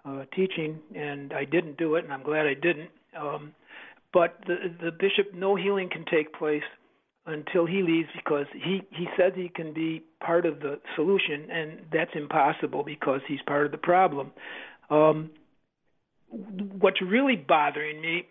uh, 0.05 0.25
teaching, 0.35 0.79
and 0.95 1.33
I 1.33 1.45
didn't 1.45 1.77
do 1.79 1.95
it, 1.97 2.05
and 2.05 2.13
I'm 2.13 2.23
glad 2.23 2.47
I 2.47 2.55
didn't. 2.55 2.91
Um, 3.19 3.55
but 4.13 4.39
the, 4.47 4.57
the 4.83 4.91
bishop, 4.91 5.35
no 5.35 5.57
healing 5.57 5.89
can 5.91 6.05
take 6.11 6.33
place 6.35 6.63
until 7.27 7.67
he 7.67 7.83
leaves 7.83 8.09
because 8.17 8.47
he 8.53 8.83
he 8.91 9.07
says 9.17 9.33
he 9.35 9.49
can 9.49 9.73
be 9.73 10.03
part 10.25 10.47
of 10.47 10.61
the 10.61 10.81
solution, 10.97 11.49
and 11.51 11.81
that's 11.93 12.11
impossible 12.15 12.83
because 12.83 13.21
he's 13.29 13.41
part 13.47 13.67
of 13.67 13.73
the 13.73 13.79
problem. 13.79 14.33
Um, 14.89 15.31
what's 16.29 17.01
really 17.03 17.37
bothering 17.37 18.01
me, 18.01 18.27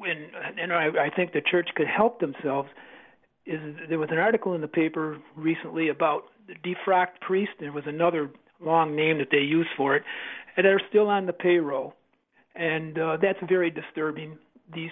and 0.00 0.58
and 0.60 0.72
I, 0.72 0.86
I 1.06 1.10
think 1.14 1.32
the 1.32 1.42
church 1.42 1.68
could 1.74 1.88
help 1.88 2.20
themselves, 2.20 2.68
is 3.46 3.60
there 3.88 3.98
was 3.98 4.10
an 4.12 4.18
article 4.18 4.54
in 4.54 4.60
the 4.60 4.68
paper 4.68 5.18
recently 5.36 5.88
about 5.88 6.22
defrocked 6.64 7.20
priest. 7.20 7.52
There 7.58 7.72
was 7.72 7.84
another 7.86 8.30
long 8.60 8.94
name 8.94 9.18
that 9.18 9.28
they 9.30 9.38
used 9.38 9.70
for 9.76 9.96
it, 9.96 10.02
and 10.56 10.64
they're 10.64 10.80
still 10.88 11.08
on 11.08 11.26
the 11.26 11.32
payroll, 11.32 11.94
and 12.54 12.98
uh, 12.98 13.16
that's 13.20 13.38
very 13.48 13.70
disturbing. 13.70 14.38
These 14.74 14.90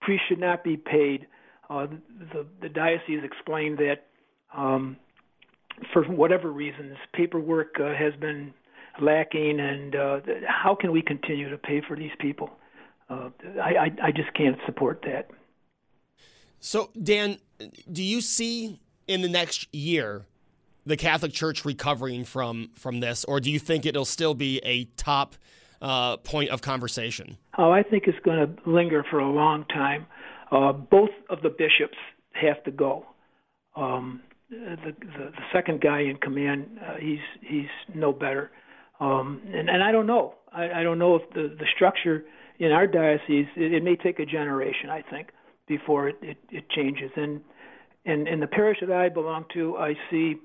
priests 0.00 0.26
should 0.28 0.40
not 0.40 0.64
be 0.64 0.76
paid. 0.76 1.26
Uh, 1.68 1.86
the, 2.32 2.46
the 2.62 2.68
diocese 2.68 3.20
explained 3.24 3.78
that 3.78 4.06
um, 4.56 4.96
for 5.92 6.04
whatever 6.04 6.50
reasons, 6.50 6.96
paperwork 7.12 7.76
uh, 7.80 7.94
has 7.94 8.14
been 8.20 8.54
lacking, 9.00 9.60
and 9.60 9.94
uh, 9.94 10.20
how 10.46 10.74
can 10.74 10.92
we 10.92 11.02
continue 11.02 11.50
to 11.50 11.58
pay 11.58 11.82
for 11.86 11.96
these 11.96 12.10
people? 12.18 12.50
Uh, 13.10 13.30
I, 13.62 13.68
I, 13.68 13.90
I 14.04 14.10
just 14.12 14.32
can't 14.34 14.58
support 14.66 15.04
that. 15.06 15.30
So, 16.60 16.90
Dan, 17.00 17.38
do 17.90 18.02
you 18.02 18.20
see 18.20 18.80
in 19.06 19.22
the 19.22 19.28
next 19.28 19.72
year 19.74 20.24
the 20.88 20.96
Catholic 20.96 21.32
Church 21.32 21.64
recovering 21.64 22.24
from 22.24 22.70
from 22.74 23.00
this, 23.00 23.24
or 23.24 23.40
do 23.40 23.50
you 23.50 23.58
think 23.58 23.86
it'll 23.86 24.04
still 24.04 24.34
be 24.34 24.60
a 24.64 24.84
top 24.96 25.36
uh, 25.80 26.16
point 26.18 26.50
of 26.50 26.60
conversation? 26.62 27.36
Oh, 27.56 27.70
I 27.70 27.82
think 27.82 28.04
it's 28.06 28.18
going 28.24 28.38
to 28.38 28.70
linger 28.70 29.04
for 29.10 29.18
a 29.18 29.30
long 29.30 29.64
time. 29.66 30.06
Uh, 30.50 30.72
both 30.72 31.10
of 31.30 31.42
the 31.42 31.50
bishops 31.50 31.98
have 32.32 32.62
to 32.64 32.70
go. 32.70 33.04
Um, 33.76 34.22
the, 34.50 34.76
the, 34.84 35.06
the 35.06 35.30
second 35.52 35.80
guy 35.80 36.00
in 36.00 36.16
command, 36.16 36.80
uh, 36.84 36.94
he's 37.00 37.18
he's 37.40 37.68
no 37.94 38.12
better. 38.12 38.50
Um, 39.00 39.42
and, 39.46 39.68
and 39.70 39.82
I 39.82 39.92
don't 39.92 40.06
know. 40.06 40.34
I, 40.52 40.80
I 40.80 40.82
don't 40.82 40.98
know 40.98 41.14
if 41.16 41.22
the, 41.30 41.54
the 41.56 41.66
structure 41.76 42.24
in 42.58 42.72
our 42.72 42.86
diocese, 42.86 43.46
it, 43.56 43.72
it 43.74 43.84
may 43.84 43.94
take 43.94 44.18
a 44.18 44.26
generation, 44.26 44.90
I 44.90 45.02
think, 45.02 45.28
before 45.68 46.08
it, 46.08 46.16
it, 46.22 46.38
it 46.50 46.68
changes. 46.70 47.10
And, 47.14 47.40
and 48.04 48.26
in 48.26 48.40
the 48.40 48.48
parish 48.48 48.78
that 48.80 48.90
I 48.90 49.08
belong 49.08 49.44
to, 49.54 49.76
I 49.76 49.94
see 50.10 50.36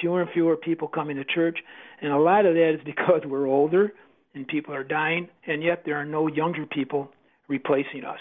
fewer 0.00 0.22
and 0.22 0.30
fewer 0.30 0.56
people 0.56 0.88
coming 0.88 1.16
to 1.16 1.24
church. 1.24 1.58
And 2.00 2.12
a 2.12 2.18
lot 2.18 2.46
of 2.46 2.54
that 2.54 2.74
is 2.74 2.80
because 2.84 3.22
we're 3.24 3.46
older 3.46 3.92
and 4.34 4.46
people 4.46 4.74
are 4.74 4.84
dying, 4.84 5.28
and 5.46 5.62
yet 5.62 5.82
there 5.86 5.96
are 5.96 6.04
no 6.04 6.28
younger 6.28 6.66
people 6.66 7.10
replacing 7.48 8.04
us. 8.04 8.18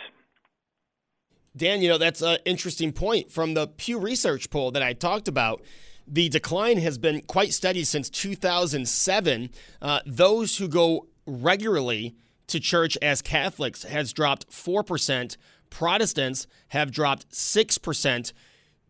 Dan, 1.58 1.82
you 1.82 1.90
know, 1.90 1.98
that's 1.98 2.22
an 2.22 2.38
interesting 2.46 2.92
point. 2.92 3.32
From 3.32 3.54
the 3.54 3.68
Pew 3.68 4.00
Research 4.00 4.50
poll 4.50 4.72
that 4.72 4.84
I 4.84 4.94
talked 4.94 5.28
about, 5.28 5.62
the 6.08 6.30
decline 6.30 6.78
has 6.78 6.98
been 6.98 7.22
quite 7.22 7.54
steady 7.54 7.84
since 7.84 8.10
2007. 8.10 9.50
Uh, 9.82 10.00
those 10.06 10.58
who 10.58 10.68
go 10.68 11.08
regularly 11.26 12.16
to 12.48 12.60
church 12.60 12.98
as 13.02 13.22
Catholics 13.22 13.84
has 13.84 14.14
dropped 14.14 14.50
4%. 14.50 15.38
Protestants 15.70 16.48
have 16.70 16.92
dropped 16.92 17.30
6%. 17.32 18.34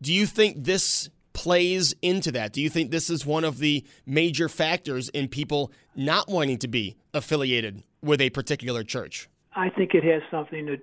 Do 0.02 0.12
you 0.12 0.26
think 0.26 0.64
this 0.64 1.08
plays 1.36 1.94
into 2.00 2.32
that? 2.32 2.54
Do 2.54 2.62
you 2.62 2.70
think 2.70 2.90
this 2.90 3.10
is 3.10 3.26
one 3.26 3.44
of 3.44 3.58
the 3.58 3.84
major 4.06 4.48
factors 4.48 5.10
in 5.10 5.28
people 5.28 5.70
not 5.94 6.28
wanting 6.28 6.56
to 6.58 6.68
be 6.68 6.96
affiliated 7.12 7.82
with 8.02 8.22
a 8.22 8.30
particular 8.30 8.82
church? 8.82 9.28
I 9.54 9.68
think 9.68 9.92
it 9.94 10.02
has 10.02 10.22
something 10.30 10.66
to 10.66 10.78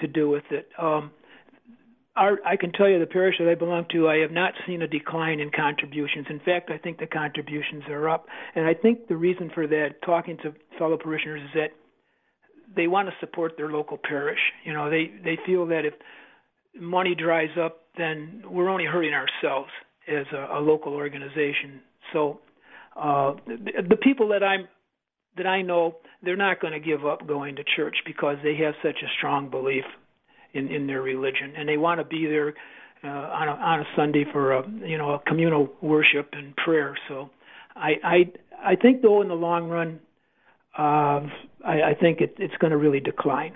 to 0.00 0.06
do 0.06 0.30
with 0.30 0.44
it. 0.50 0.68
Um, 0.78 1.10
our, 2.14 2.38
I 2.46 2.56
can 2.56 2.72
tell 2.72 2.88
you 2.88 3.00
the 3.00 3.06
parish 3.06 3.34
that 3.40 3.48
I 3.48 3.56
belong 3.56 3.86
to, 3.92 4.08
I 4.08 4.18
have 4.18 4.30
not 4.30 4.54
seen 4.64 4.80
a 4.80 4.86
decline 4.86 5.40
in 5.40 5.50
contributions. 5.50 6.26
In 6.30 6.38
fact, 6.38 6.70
I 6.70 6.78
think 6.78 6.98
the 6.98 7.06
contributions 7.06 7.82
are 7.88 8.08
up. 8.08 8.26
And 8.54 8.64
I 8.64 8.74
think 8.74 9.08
the 9.08 9.16
reason 9.16 9.50
for 9.52 9.66
that, 9.66 10.00
talking 10.06 10.36
to 10.44 10.54
fellow 10.78 10.96
parishioners, 10.96 11.42
is 11.42 11.50
that 11.54 11.70
they 12.76 12.86
want 12.86 13.08
to 13.08 13.14
support 13.18 13.56
their 13.56 13.70
local 13.70 13.98
parish. 13.98 14.38
You 14.64 14.72
know, 14.72 14.88
they, 14.88 15.10
they 15.24 15.36
feel 15.44 15.66
that 15.66 15.84
if 15.84 15.94
money 16.80 17.14
dries 17.14 17.56
up, 17.60 17.80
then 17.96 18.42
we're 18.48 18.68
only 18.68 18.84
hurting 18.84 19.12
ourselves 19.12 19.70
as 20.08 20.26
a, 20.32 20.58
a 20.58 20.60
local 20.60 20.94
organization. 20.94 21.80
So 22.12 22.40
uh, 22.96 23.34
the, 23.46 23.82
the 23.90 23.96
people 23.96 24.28
that 24.28 24.42
I'm 24.42 24.68
that 25.36 25.46
I 25.46 25.62
know, 25.62 25.96
they're 26.22 26.36
not 26.36 26.60
going 26.60 26.72
to 26.72 26.80
give 26.80 27.06
up 27.06 27.26
going 27.26 27.56
to 27.56 27.64
church 27.76 27.96
because 28.04 28.36
they 28.42 28.56
have 28.56 28.74
such 28.82 28.96
a 29.02 29.08
strong 29.18 29.50
belief 29.50 29.84
in 30.54 30.68
in 30.68 30.86
their 30.86 31.02
religion, 31.02 31.54
and 31.56 31.68
they 31.68 31.76
want 31.76 32.00
to 32.00 32.04
be 32.04 32.26
there 32.26 32.54
uh, 33.04 33.06
on 33.08 33.48
a 33.48 33.52
on 33.52 33.80
a 33.80 33.84
Sunday 33.96 34.24
for 34.32 34.52
a 34.52 34.68
you 34.84 34.98
know 34.98 35.12
a 35.12 35.18
communal 35.20 35.68
worship 35.80 36.30
and 36.32 36.56
prayer. 36.56 36.96
So, 37.08 37.30
I 37.76 37.92
I 38.02 38.72
I 38.72 38.76
think 38.76 39.02
though 39.02 39.22
in 39.22 39.28
the 39.28 39.34
long 39.34 39.68
run, 39.68 40.00
uh, 40.76 41.26
I, 41.64 41.90
I 41.90 41.94
think 42.00 42.20
it, 42.20 42.34
it's 42.38 42.56
going 42.58 42.72
to 42.72 42.76
really 42.76 43.00
decline. 43.00 43.54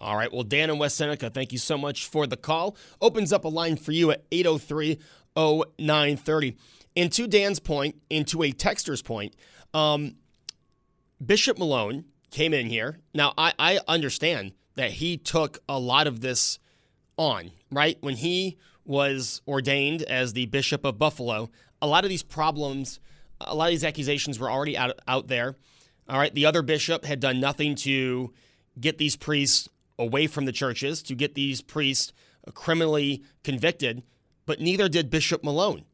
All 0.00 0.16
right. 0.16 0.32
Well, 0.32 0.42
Dan 0.42 0.70
and 0.70 0.78
West 0.78 0.96
Seneca, 0.96 1.30
thank 1.30 1.52
you 1.52 1.58
so 1.58 1.78
much 1.78 2.06
for 2.06 2.26
the 2.26 2.36
call. 2.36 2.76
Opens 3.00 3.32
up 3.32 3.44
a 3.44 3.48
line 3.48 3.76
for 3.76 3.92
you 3.92 4.10
at 4.10 4.24
803 4.30 4.98
0930. 5.36 6.56
And 6.96 7.12
to 7.12 7.26
Dan's 7.26 7.60
point, 7.60 7.96
and 8.10 8.26
to 8.28 8.42
a 8.42 8.52
texter's 8.52 9.02
point, 9.02 9.34
um, 9.74 10.16
Bishop 11.24 11.58
Malone 11.58 12.04
came 12.30 12.54
in 12.54 12.66
here. 12.66 12.98
Now, 13.14 13.34
I, 13.36 13.52
I 13.58 13.80
understand 13.86 14.52
that 14.76 14.92
he 14.92 15.16
took 15.16 15.58
a 15.68 15.78
lot 15.78 16.06
of 16.06 16.20
this 16.20 16.58
on, 17.16 17.50
right? 17.70 17.96
When 18.00 18.16
he 18.16 18.58
was 18.84 19.42
ordained 19.46 20.02
as 20.02 20.32
the 20.32 20.46
Bishop 20.46 20.84
of 20.84 20.98
Buffalo, 20.98 21.50
a 21.82 21.86
lot 21.86 22.04
of 22.04 22.10
these 22.10 22.22
problems, 22.22 23.00
a 23.40 23.54
lot 23.54 23.66
of 23.66 23.70
these 23.72 23.84
accusations 23.84 24.38
were 24.38 24.50
already 24.50 24.76
out, 24.76 24.98
out 25.06 25.28
there. 25.28 25.56
All 26.08 26.18
right. 26.18 26.34
The 26.34 26.46
other 26.46 26.62
bishop 26.62 27.04
had 27.04 27.20
done 27.20 27.40
nothing 27.40 27.74
to 27.76 28.32
get 28.78 28.98
these 28.98 29.16
priests 29.16 29.68
away 29.98 30.26
from 30.26 30.44
the 30.44 30.52
churches, 30.52 31.02
to 31.04 31.14
get 31.14 31.34
these 31.34 31.62
priests 31.62 32.12
uh, 32.46 32.50
criminally 32.52 33.22
convicted, 33.44 34.02
but 34.44 34.60
neither 34.60 34.88
did 34.88 35.10
Bishop 35.10 35.42
Malone. 35.42 35.84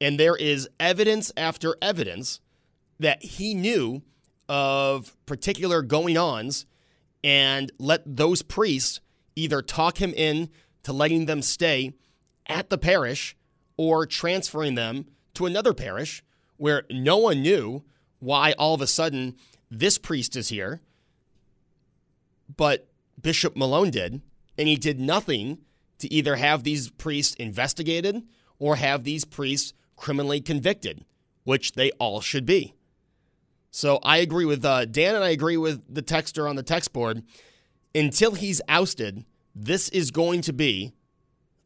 And 0.00 0.20
there 0.20 0.36
is 0.36 0.68
evidence 0.78 1.32
after 1.36 1.76
evidence 1.80 2.40
that 3.00 3.22
he 3.22 3.54
knew 3.54 4.02
of 4.48 5.16
particular 5.26 5.82
going 5.82 6.16
ons 6.16 6.66
and 7.24 7.72
let 7.78 8.02
those 8.04 8.42
priests 8.42 9.00
either 9.34 9.62
talk 9.62 10.00
him 10.00 10.12
in 10.14 10.48
to 10.82 10.92
letting 10.92 11.26
them 11.26 11.42
stay 11.42 11.94
at 12.46 12.70
the 12.70 12.78
parish 12.78 13.36
or 13.76 14.06
transferring 14.06 14.74
them 14.74 15.06
to 15.34 15.46
another 15.46 15.74
parish 15.74 16.22
where 16.56 16.84
no 16.90 17.16
one 17.16 17.42
knew 17.42 17.82
why 18.18 18.52
all 18.52 18.74
of 18.74 18.80
a 18.80 18.86
sudden 18.86 19.34
this 19.70 19.98
priest 19.98 20.36
is 20.36 20.48
here, 20.48 20.80
but 22.56 22.88
Bishop 23.20 23.56
Malone 23.56 23.90
did, 23.90 24.20
and 24.58 24.68
he 24.68 24.76
did 24.76 25.00
nothing 25.00 25.58
to 25.98 26.12
either 26.12 26.36
have 26.36 26.62
these 26.62 26.90
priests 26.90 27.34
investigated 27.36 28.22
or 28.58 28.76
have 28.76 29.04
these 29.04 29.24
priests 29.24 29.72
criminally 29.96 30.40
convicted, 30.40 31.04
which 31.44 31.72
they 31.72 31.90
all 31.92 32.20
should 32.20 32.46
be. 32.46 32.74
So 33.70 33.98
I 34.02 34.18
agree 34.18 34.44
with 34.44 34.64
uh, 34.64 34.84
Dan 34.86 35.14
and 35.14 35.24
I 35.24 35.30
agree 35.30 35.56
with 35.56 35.82
the 35.92 36.02
texter 36.02 36.48
on 36.48 36.56
the 36.56 36.62
text 36.62 36.92
board. 36.92 37.22
Until 37.94 38.32
he's 38.32 38.60
ousted, 38.68 39.24
this 39.54 39.88
is 39.88 40.10
going 40.10 40.42
to 40.42 40.52
be 40.52 40.92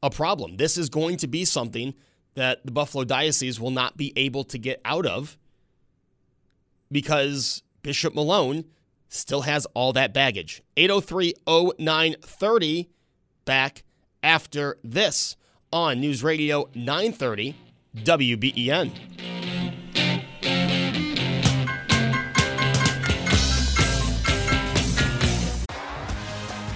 a 0.02 0.10
problem. 0.10 0.56
This 0.56 0.78
is 0.78 0.88
going 0.88 1.16
to 1.18 1.28
be 1.28 1.44
something 1.44 1.94
that 2.34 2.64
the 2.64 2.72
Buffalo 2.72 3.04
Diocese 3.04 3.60
will 3.60 3.70
not 3.70 3.96
be 3.96 4.12
able 4.16 4.44
to 4.44 4.58
get 4.58 4.80
out 4.84 5.06
of 5.06 5.36
because 6.90 7.62
Bishop 7.82 8.14
Malone 8.14 8.64
still 9.10 9.42
has 9.42 9.66
all 9.74 9.92
that 9.92 10.14
baggage. 10.14 10.62
803 10.78 11.34
0930 11.46 12.88
back 13.44 13.82
after 14.22 14.78
this 14.82 15.36
on 15.72 16.00
News 16.00 16.22
Radio 16.24 16.70
930 16.74 17.54
WBEN. 17.96 18.92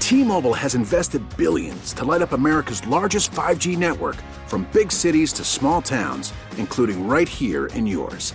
T-Mobile 0.00 0.52
has 0.52 0.74
invested 0.74 1.22
billions 1.36 1.94
to 1.94 2.04
light 2.04 2.20
up 2.20 2.32
America's 2.32 2.86
largest 2.86 3.32
5G 3.32 3.78
network 3.78 4.16
from 4.46 4.68
big 4.72 4.92
cities 4.92 5.32
to 5.32 5.44
small 5.44 5.80
towns, 5.80 6.32
including 6.58 7.08
right 7.08 7.28
here 7.28 7.66
in 7.68 7.86
yours. 7.86 8.34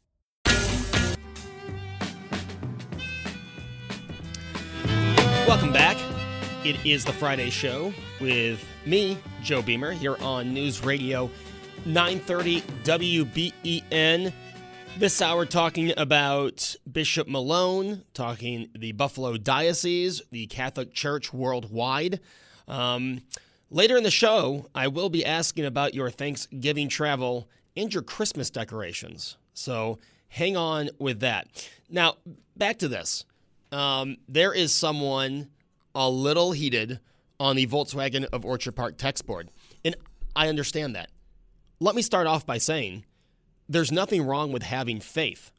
It 6.71 6.85
is 6.85 7.03
the 7.03 7.11
Friday 7.11 7.49
show 7.49 7.93
with 8.21 8.65
me, 8.85 9.17
Joe 9.43 9.61
Beamer, 9.61 9.91
here 9.91 10.15
on 10.21 10.53
News 10.53 10.85
Radio 10.85 11.29
930 11.85 12.61
WBEN. 12.85 14.31
This 14.97 15.21
hour 15.21 15.45
talking 15.45 15.93
about 15.97 16.73
Bishop 16.89 17.27
Malone, 17.27 18.05
talking 18.13 18.69
the 18.73 18.93
Buffalo 18.93 19.35
Diocese, 19.35 20.21
the 20.31 20.47
Catholic 20.47 20.93
Church 20.93 21.33
worldwide. 21.33 22.21
Um, 22.69 23.19
later 23.69 23.97
in 23.97 24.03
the 24.03 24.09
show, 24.09 24.69
I 24.73 24.87
will 24.87 25.09
be 25.09 25.25
asking 25.25 25.65
about 25.65 25.93
your 25.93 26.09
Thanksgiving 26.09 26.87
travel 26.87 27.49
and 27.75 27.93
your 27.93 28.03
Christmas 28.03 28.49
decorations. 28.49 29.35
So 29.53 29.99
hang 30.29 30.55
on 30.55 30.89
with 30.99 31.19
that. 31.19 31.69
Now, 31.89 32.15
back 32.55 32.77
to 32.77 32.87
this. 32.87 33.25
Um, 33.73 34.15
there 34.29 34.53
is 34.53 34.73
someone 34.73 35.49
a 35.95 36.09
little 36.09 36.51
heated 36.51 36.99
on 37.39 37.55
the 37.55 37.67
Volkswagen 37.67 38.25
of 38.31 38.45
Orchard 38.45 38.73
Park 38.73 38.97
text 38.97 39.25
board. 39.25 39.49
And 39.83 39.95
I 40.35 40.47
understand 40.47 40.95
that. 40.95 41.09
Let 41.79 41.95
me 41.95 42.01
start 42.01 42.27
off 42.27 42.45
by 42.45 42.57
saying 42.59 43.05
there's 43.67 43.91
nothing 43.91 44.23
wrong 44.23 44.51
with 44.51 44.63
having 44.63 44.99
faith. 44.99 45.51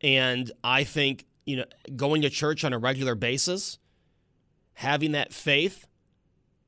And 0.00 0.50
I 0.62 0.84
think, 0.84 1.26
you 1.44 1.56
know, 1.56 1.64
going 1.96 2.22
to 2.22 2.30
church 2.30 2.64
on 2.64 2.72
a 2.72 2.78
regular 2.78 3.14
basis, 3.14 3.78
having 4.74 5.12
that 5.12 5.32
faith, 5.32 5.86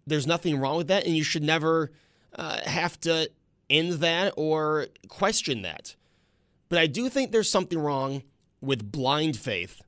there's 0.07 0.27
nothing 0.27 0.59
wrong 0.59 0.77
with 0.77 0.89
that. 0.89 1.07
And 1.07 1.17
you 1.17 1.23
should 1.23 1.45
never 1.45 1.93
uh, 2.35 2.61
have 2.65 3.01
to 3.01 3.31
end 3.69 3.95
that 3.95 4.35
or 4.37 4.89
question 5.09 5.63
that. 5.63 5.95
But 6.69 6.79
I 6.79 6.87
do 6.87 7.09
think 7.09 7.31
there's 7.31 7.51
something 7.51 7.79
wrong 7.79 8.23
with 8.61 8.91
blind 8.91 9.37
faith 9.37 9.81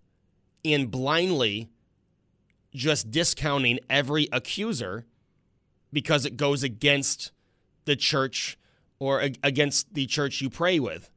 and 0.64 0.90
blindly 0.90 1.71
just 2.74 3.11
discounting 3.11 3.78
every 3.90 4.28
accuser 4.32 5.06
because 5.92 6.24
it 6.24 6.37
goes 6.37 6.62
against 6.62 7.32
the 7.85 7.96
church 7.96 8.58
or 8.98 9.20
against 9.42 9.92
the 9.94 10.06
church 10.06 10.40
you 10.40 10.48
pray 10.48 10.78
with. 10.78 11.11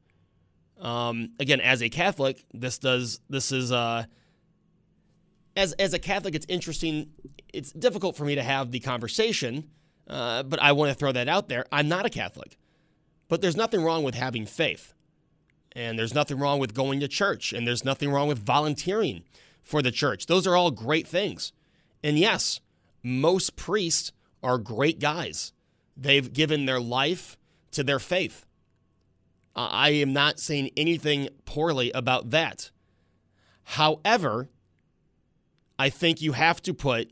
Um, 0.80 1.30
again, 1.40 1.60
as 1.60 1.82
a 1.82 1.88
Catholic, 1.88 2.44
this 2.52 2.78
does 2.78 3.20
this 3.30 3.52
is 3.52 3.72
uh, 3.72 4.04
as 5.56 5.72
as 5.74 5.94
a 5.94 5.98
Catholic, 5.98 6.34
it's 6.34 6.46
interesting. 6.48 7.10
It's 7.52 7.72
difficult 7.72 8.16
for 8.16 8.24
me 8.24 8.34
to 8.34 8.42
have 8.42 8.70
the 8.70 8.80
conversation, 8.80 9.70
uh, 10.08 10.42
but 10.42 10.60
I 10.60 10.72
want 10.72 10.90
to 10.90 10.94
throw 10.94 11.12
that 11.12 11.28
out 11.28 11.48
there. 11.48 11.64
I'm 11.72 11.88
not 11.88 12.04
a 12.04 12.10
Catholic, 12.10 12.58
but 13.28 13.40
there's 13.40 13.56
nothing 13.56 13.82
wrong 13.82 14.02
with 14.02 14.14
having 14.14 14.44
faith, 14.44 14.92
and 15.72 15.98
there's 15.98 16.12
nothing 16.12 16.38
wrong 16.38 16.58
with 16.58 16.74
going 16.74 17.00
to 17.00 17.08
church, 17.08 17.54
and 17.54 17.66
there's 17.66 17.84
nothing 17.84 18.10
wrong 18.10 18.28
with 18.28 18.44
volunteering 18.44 19.24
for 19.66 19.82
the 19.82 19.90
church. 19.90 20.26
Those 20.26 20.46
are 20.46 20.56
all 20.56 20.70
great 20.70 21.08
things. 21.08 21.52
And 22.02 22.18
yes, 22.18 22.60
most 23.02 23.56
priests 23.56 24.12
are 24.42 24.58
great 24.58 25.00
guys. 25.00 25.52
They've 25.96 26.32
given 26.32 26.64
their 26.66 26.80
life 26.80 27.36
to 27.72 27.82
their 27.82 27.98
faith. 27.98 28.46
I 29.56 29.90
am 29.90 30.12
not 30.12 30.38
saying 30.38 30.70
anything 30.76 31.28
poorly 31.46 31.90
about 31.92 32.30
that. 32.30 32.70
However, 33.64 34.48
I 35.78 35.90
think 35.90 36.22
you 36.22 36.32
have 36.32 36.62
to 36.62 36.72
put 36.72 37.10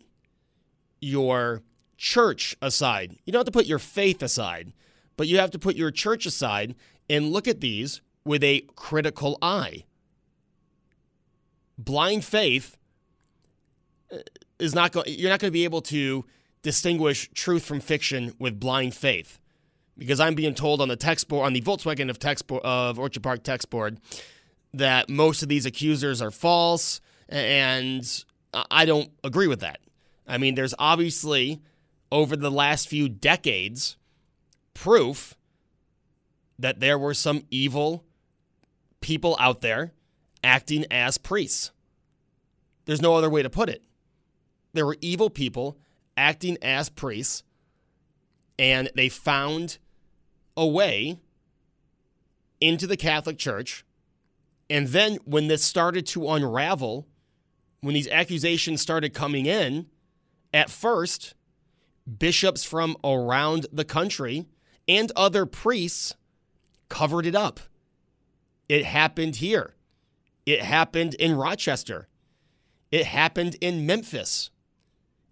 your 1.01 1.63
church 1.97 2.57
aside. 2.63 3.17
You 3.25 3.33
don't 3.33 3.41
have 3.41 3.47
to 3.47 3.53
put 3.53 3.67
your 3.67 3.81
faith 3.81 4.23
aside, 4.23 4.73
but 5.17 5.27
you 5.27 5.39
have 5.39 5.51
to 5.51 5.59
put 5.59 5.75
your 5.75 5.91
church 5.91 6.25
aside 6.25 6.77
and 7.11 7.33
look 7.33 7.49
at 7.49 7.61
these 7.61 8.01
with 8.25 8.45
a 8.45 8.65
critical 8.77 9.39
eye 9.43 9.85
blind 11.79 12.25
faith 12.25 12.77
uh, 14.13 14.19
is 14.59 14.75
not 14.75 14.93
going 14.93 15.07
you're 15.09 15.31
not 15.31 15.41
going 15.41 15.51
to 15.51 15.53
be 15.53 15.65
able 15.65 15.83
to 15.83 16.25
distinguish 16.63 17.31
truth 17.35 17.65
from 17.65 17.81
fiction 17.81 18.35
with 18.39 18.59
blind 18.59 18.95
faith 18.95 19.39
because 19.97 20.21
I'm 20.21 20.35
being 20.35 20.55
told 20.55 20.81
on 20.81 20.89
the 20.89 20.97
text 20.97 21.29
board 21.29 21.47
on 21.47 21.53
the 21.53 21.61
Volkswagen 21.61 22.11
of 22.11 22.19
text 22.19 22.51
of 22.51 22.99
Orchard 22.99 23.23
Park 23.23 23.43
text 23.43 23.71
board 23.71 23.99
that 24.73 25.09
most 25.09 25.43
of 25.43 25.49
these 25.49 25.67
accusers 25.67 26.23
are 26.23 26.31
false 26.31 27.01
and 27.29 28.25
I 28.71 28.85
don't 28.85 29.11
agree 29.23 29.47
with 29.47 29.61
that. 29.61 29.81
I 30.27 30.39
mean 30.39 30.55
there's 30.55 30.75
obviously 30.79 31.61
over 32.11 32.37
the 32.37 32.51
last 32.51 32.89
few 32.89 33.09
decades 33.09 33.97
proof 34.73 35.35
that 36.59 36.81
there 36.81 36.99
were 36.99 37.15
some 37.15 37.43
evil 37.51 38.05
people 39.01 39.37
out 39.39 39.61
there 39.61 39.93
acting 40.45 40.85
as 40.91 41.19
priests. 41.19 41.73
There's 42.85 43.03
no 43.03 43.15
other 43.15 43.31
way 43.31 43.43
to 43.43 43.51
put 43.51 43.69
it. 43.69 43.83
There 44.75 44.87
were 44.87 44.97
evil 45.01 45.31
people 45.31 45.79
acting 46.17 46.59
as 46.63 46.89
priests, 46.89 47.43
and 48.59 48.91
they 48.95 49.09
found 49.09 49.79
a 50.57 50.67
way 50.67 51.19
into 52.61 52.87
the 52.87 52.97
Catholic 52.97 53.39
Church. 53.39 53.85
And 54.71 54.89
then 54.89 55.19
when 55.25 55.49
this 55.49 55.65
started 55.65 56.07
to 56.09 56.29
unravel, 56.29 57.07
when 57.81 57.95
these 57.95 58.09
accusations 58.09 58.81
started 58.81 59.13
coming 59.13 59.47
in, 59.47 59.87
at 60.53 60.71
first, 60.71 61.35
bishops 62.19 62.65
from 62.65 62.97
around 63.03 63.67
the 63.73 63.85
country 63.85 64.47
and 64.87 65.11
other 65.17 65.47
priests 65.47 66.15
covered 66.89 67.27
it 67.27 67.35
up. 67.35 67.61
It 68.69 68.85
happened 68.85 69.37
here. 69.37 69.75
It 70.47 70.63
happened 70.63 71.15
in 71.15 71.37
Rochester. 71.37 72.09
It 72.91 73.07
happened 73.07 73.57
in 73.61 73.87
Memphis. 73.87 74.51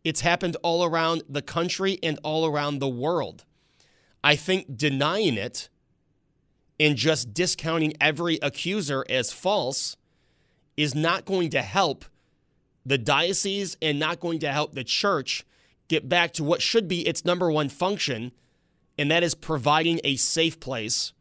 It's 0.04 0.22
happened 0.22 0.56
all 0.62 0.84
around 0.84 1.22
the 1.28 1.42
country 1.42 1.98
and 2.02 2.18
all 2.24 2.46
around 2.46 2.78
the 2.78 2.88
world. 2.88 3.44
I 4.24 4.36
think 4.36 4.76
denying 4.76 5.36
it 5.36 5.68
and 6.80 6.96
just 6.96 7.34
discounting 7.34 7.94
every 8.00 8.38
accuser 8.42 9.04
as 9.08 9.32
false 9.32 9.96
is 10.76 10.94
not 10.94 11.24
going 11.24 11.50
to 11.50 11.62
help 11.62 12.04
the 12.84 12.98
diocese 12.98 13.76
and 13.80 13.98
not 13.98 14.18
going 14.18 14.40
to 14.40 14.50
help 14.50 14.74
the 14.74 14.82
church 14.82 15.44
get 15.88 16.08
back 16.08 16.32
to 16.32 16.42
what 16.42 16.62
should 16.62 16.88
be 16.88 17.06
its 17.06 17.24
number 17.24 17.50
one 17.50 17.68
function, 17.68 18.32
and 18.98 19.10
that 19.10 19.22
is 19.22 19.34
providing 19.34 20.00
a 20.02 20.16
safe 20.16 20.58
place 20.58 21.12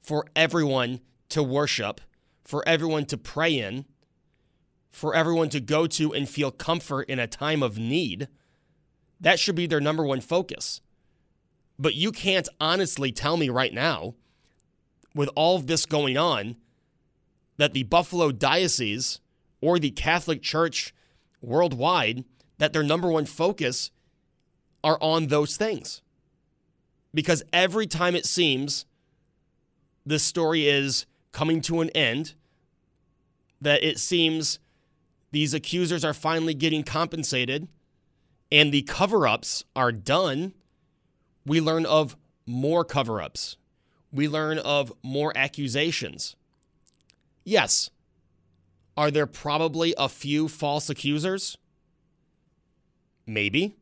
for 0.00 0.24
everyone 0.34 1.00
to 1.28 1.42
worship, 1.42 2.00
for 2.44 2.66
everyone 2.68 3.06
to 3.06 3.16
pray 3.16 3.58
in, 3.58 3.86
for 4.90 5.14
everyone 5.14 5.48
to 5.48 5.60
go 5.60 5.86
to 5.86 6.12
and 6.12 6.28
feel 6.28 6.50
comfort 6.50 7.08
in 7.08 7.18
a 7.18 7.26
time 7.26 7.62
of 7.62 7.78
need. 7.78 8.28
That 9.20 9.40
should 9.40 9.56
be 9.56 9.66
their 9.66 9.80
number 9.80 10.04
one 10.04 10.20
focus. 10.20 10.80
But 11.78 11.94
you 11.94 12.12
can't 12.12 12.48
honestly 12.60 13.10
tell 13.10 13.36
me 13.36 13.48
right 13.48 13.72
now, 13.72 14.14
with 15.14 15.30
all 15.34 15.56
of 15.56 15.66
this 15.66 15.86
going 15.86 16.16
on, 16.16 16.56
that 17.56 17.72
the 17.72 17.84
Buffalo 17.84 18.30
Diocese 18.30 19.20
or 19.60 19.78
the 19.78 19.90
Catholic 19.90 20.42
Church 20.42 20.94
worldwide, 21.40 22.24
that 22.58 22.72
their 22.72 22.82
number 22.82 23.08
one 23.08 23.24
focus 23.24 23.90
are 24.82 24.98
on 25.00 25.28
those 25.28 25.56
things. 25.56 26.02
Because 27.12 27.42
every 27.52 27.86
time 27.86 28.14
it 28.14 28.26
seems 28.26 28.86
the 30.04 30.18
story 30.18 30.68
is 30.68 31.06
coming 31.34 31.60
to 31.60 31.82
an 31.82 31.90
end, 31.90 32.32
that 33.60 33.84
it 33.84 33.98
seems 33.98 34.58
these 35.32 35.52
accusers 35.52 36.04
are 36.04 36.14
finally 36.14 36.54
getting 36.54 36.82
compensated 36.82 37.68
and 38.50 38.72
the 38.72 38.82
cover 38.82 39.26
ups 39.26 39.64
are 39.74 39.90
done, 39.90 40.54
we 41.44 41.60
learn 41.60 41.84
of 41.84 42.16
more 42.46 42.84
cover 42.84 43.20
ups. 43.20 43.56
We 44.12 44.28
learn 44.28 44.58
of 44.58 44.92
more 45.02 45.32
accusations. 45.36 46.36
Yes, 47.42 47.90
are 48.96 49.10
there 49.10 49.26
probably 49.26 49.92
a 49.98 50.08
few 50.08 50.46
false 50.46 50.88
accusers? 50.88 51.58
Maybe. 53.26 53.74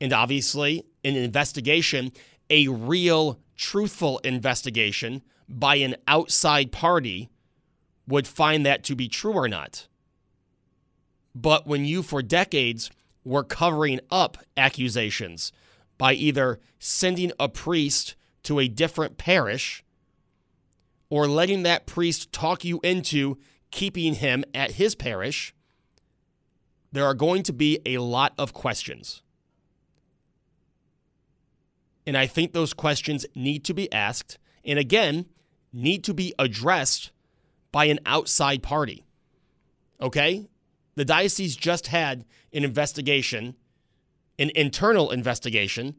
And 0.00 0.12
obviously, 0.12 0.84
an 1.04 1.16
investigation, 1.16 2.12
a 2.48 2.68
real, 2.68 3.40
truthful 3.56 4.18
investigation 4.18 5.22
by 5.48 5.76
an 5.76 5.96
outside 6.06 6.72
party, 6.72 7.28
would 8.06 8.26
find 8.26 8.64
that 8.66 8.84
to 8.84 8.96
be 8.96 9.08
true 9.08 9.32
or 9.32 9.48
not. 9.48 9.86
But 11.34 11.66
when 11.66 11.84
you, 11.84 12.02
for 12.02 12.22
decades, 12.22 12.90
were 13.24 13.44
covering 13.44 14.00
up 14.10 14.38
accusations 14.56 15.52
by 15.98 16.14
either 16.14 16.58
sending 16.78 17.32
a 17.38 17.48
priest 17.48 18.14
to 18.44 18.58
a 18.58 18.68
different 18.68 19.18
parish 19.18 19.84
or 21.10 21.26
letting 21.26 21.62
that 21.62 21.86
priest 21.86 22.32
talk 22.32 22.64
you 22.64 22.80
into 22.82 23.38
keeping 23.70 24.14
him 24.14 24.44
at 24.54 24.72
his 24.72 24.94
parish, 24.94 25.54
there 26.92 27.04
are 27.04 27.14
going 27.14 27.42
to 27.42 27.52
be 27.52 27.80
a 27.84 27.98
lot 27.98 28.32
of 28.38 28.52
questions. 28.52 29.22
And 32.06 32.16
I 32.16 32.26
think 32.26 32.52
those 32.52 32.72
questions 32.72 33.26
need 33.34 33.64
to 33.64 33.74
be 33.74 33.92
asked, 33.92 34.38
and 34.64 34.78
again, 34.78 35.26
need 35.72 36.04
to 36.04 36.14
be 36.14 36.34
addressed 36.38 37.10
by 37.72 37.86
an 37.86 38.00
outside 38.06 38.62
party. 38.62 39.04
Okay? 40.00 40.48
The 40.94 41.04
diocese 41.04 41.56
just 41.56 41.88
had 41.88 42.24
an 42.52 42.64
investigation, 42.64 43.54
an 44.38 44.50
internal 44.54 45.10
investigation 45.10 45.96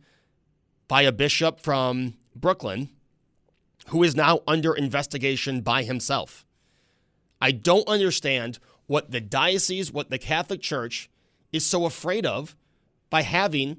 by 0.88 1.04
a 1.04 1.12
bishop 1.12 1.60
from 1.60 2.16
Brooklyn 2.36 2.90
who 3.88 4.04
is 4.04 4.16
now 4.16 4.42
under 4.48 4.74
investigation 4.74 5.62
by 5.62 5.84
himself. 5.84 6.46
I 7.42 7.52
don't 7.52 7.88
understand 7.88 8.60
what 8.88 9.12
the 9.12 9.22
diocese, 9.22 9.92
what 9.92 10.10
the 10.10 10.18
Catholic 10.18 10.62
Church 10.62 11.10
is 11.52 11.66
so 11.66 11.86
afraid 11.86 12.26
of 12.26 12.56
by 13.10 13.22
having 13.22 13.78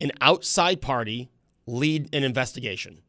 an 0.00 0.12
outside 0.20 0.80
party 0.80 1.30
lead 1.66 2.14
an 2.14 2.24
investigation. 2.24 3.02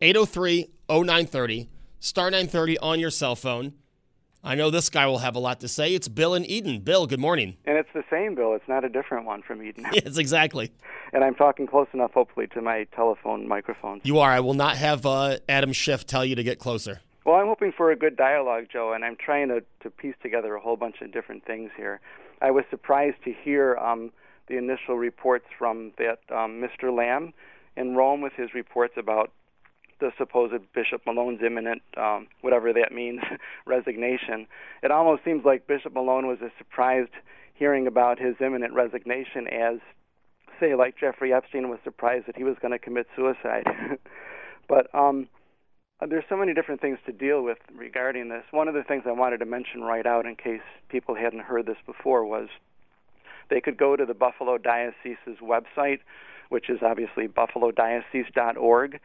803 0.00 0.68
0930, 0.90 1.68
star 2.00 2.30
930 2.30 2.78
on 2.78 2.98
your 2.98 3.10
cell 3.10 3.36
phone. 3.36 3.74
I 4.42 4.54
know 4.54 4.70
this 4.70 4.88
guy 4.88 5.06
will 5.06 5.18
have 5.18 5.36
a 5.36 5.38
lot 5.38 5.60
to 5.60 5.68
say. 5.68 5.94
It's 5.94 6.08
Bill 6.08 6.34
in 6.34 6.44
Eden. 6.44 6.80
Bill, 6.80 7.06
good 7.06 7.20
morning. 7.20 7.56
And 7.66 7.76
it's 7.76 7.88
the 7.92 8.04
same 8.08 8.34
Bill. 8.34 8.54
It's 8.54 8.68
not 8.68 8.84
a 8.84 8.88
different 8.88 9.26
one 9.26 9.42
from 9.42 9.62
Eden. 9.62 9.86
yes, 9.92 10.16
exactly. 10.16 10.72
And 11.12 11.24
I'm 11.24 11.34
talking 11.34 11.66
close 11.66 11.88
enough, 11.92 12.12
hopefully, 12.12 12.46
to 12.54 12.62
my 12.62 12.84
telephone 12.94 13.46
microphone. 13.46 14.00
You 14.04 14.20
are. 14.20 14.30
I 14.30 14.40
will 14.40 14.54
not 14.54 14.76
have 14.76 15.04
uh, 15.04 15.38
Adam 15.48 15.72
Schiff 15.72 16.06
tell 16.06 16.24
you 16.24 16.36
to 16.36 16.42
get 16.42 16.58
closer. 16.58 17.00
Well, 17.26 17.36
I'm 17.36 17.48
hoping 17.48 17.72
for 17.76 17.90
a 17.90 17.96
good 17.96 18.16
dialogue, 18.16 18.68
Joe, 18.72 18.94
and 18.94 19.04
I'm 19.04 19.16
trying 19.16 19.48
to, 19.48 19.62
to 19.82 19.90
piece 19.90 20.14
together 20.22 20.54
a 20.54 20.60
whole 20.60 20.76
bunch 20.76 21.02
of 21.02 21.12
different 21.12 21.44
things 21.44 21.70
here. 21.76 22.00
I 22.40 22.50
was 22.50 22.64
surprised 22.70 23.22
to 23.24 23.34
hear 23.42 23.76
um, 23.76 24.12
the 24.46 24.56
initial 24.56 24.96
reports 24.96 25.44
from 25.58 25.92
that 25.98 26.20
um, 26.30 26.62
Mr. 26.62 26.96
Lamb 26.96 27.34
in 27.76 27.96
Rome 27.96 28.22
with 28.22 28.32
his 28.34 28.54
reports 28.54 28.94
about 28.96 29.32
the 30.00 30.10
supposed 30.16 30.62
Bishop 30.74 31.02
Malone's 31.06 31.40
imminent, 31.44 31.82
um, 31.96 32.28
whatever 32.40 32.72
that 32.72 32.92
means, 32.92 33.20
resignation. 33.66 34.46
It 34.82 34.90
almost 34.90 35.24
seems 35.24 35.44
like 35.44 35.66
Bishop 35.66 35.92
Malone 35.92 36.26
was 36.26 36.38
as 36.44 36.50
surprised 36.58 37.10
hearing 37.54 37.86
about 37.86 38.18
his 38.18 38.36
imminent 38.40 38.72
resignation 38.72 39.48
as, 39.48 39.78
say, 40.60 40.74
like 40.74 40.96
Jeffrey 40.98 41.32
Epstein 41.32 41.68
was 41.68 41.78
surprised 41.82 42.26
that 42.26 42.36
he 42.36 42.44
was 42.44 42.56
going 42.62 42.72
to 42.72 42.78
commit 42.78 43.06
suicide. 43.16 43.64
but 44.68 44.92
um, 44.94 45.28
there's 46.08 46.24
so 46.28 46.36
many 46.36 46.54
different 46.54 46.80
things 46.80 46.98
to 47.06 47.12
deal 47.12 47.42
with 47.42 47.58
regarding 47.74 48.28
this. 48.28 48.44
One 48.52 48.68
of 48.68 48.74
the 48.74 48.84
things 48.84 49.02
I 49.06 49.12
wanted 49.12 49.38
to 49.38 49.46
mention 49.46 49.80
right 49.80 50.06
out, 50.06 50.26
in 50.26 50.36
case 50.36 50.60
people 50.88 51.16
hadn't 51.16 51.40
heard 51.40 51.66
this 51.66 51.78
before, 51.84 52.24
was 52.24 52.48
they 53.50 53.60
could 53.60 53.76
go 53.76 53.96
to 53.96 54.06
the 54.06 54.14
Buffalo 54.14 54.58
Diocese's 54.58 55.38
website, 55.42 55.98
which 56.48 56.70
is 56.70 56.78
obviously 56.82 57.26
buffalodiocese.org 57.26 59.00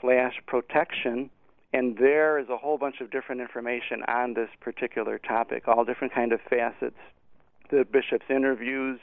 slash 0.00 0.40
protection, 0.46 1.30
and 1.72 1.96
there 1.98 2.38
is 2.38 2.48
a 2.48 2.56
whole 2.56 2.78
bunch 2.78 3.00
of 3.00 3.10
different 3.10 3.40
information 3.40 4.02
on 4.06 4.34
this 4.34 4.48
particular 4.60 5.18
topic, 5.18 5.66
all 5.66 5.84
different 5.84 6.14
kind 6.14 6.32
of 6.32 6.40
facets, 6.48 6.98
the 7.70 7.84
bishop's 7.84 8.26
interviews, 8.30 9.00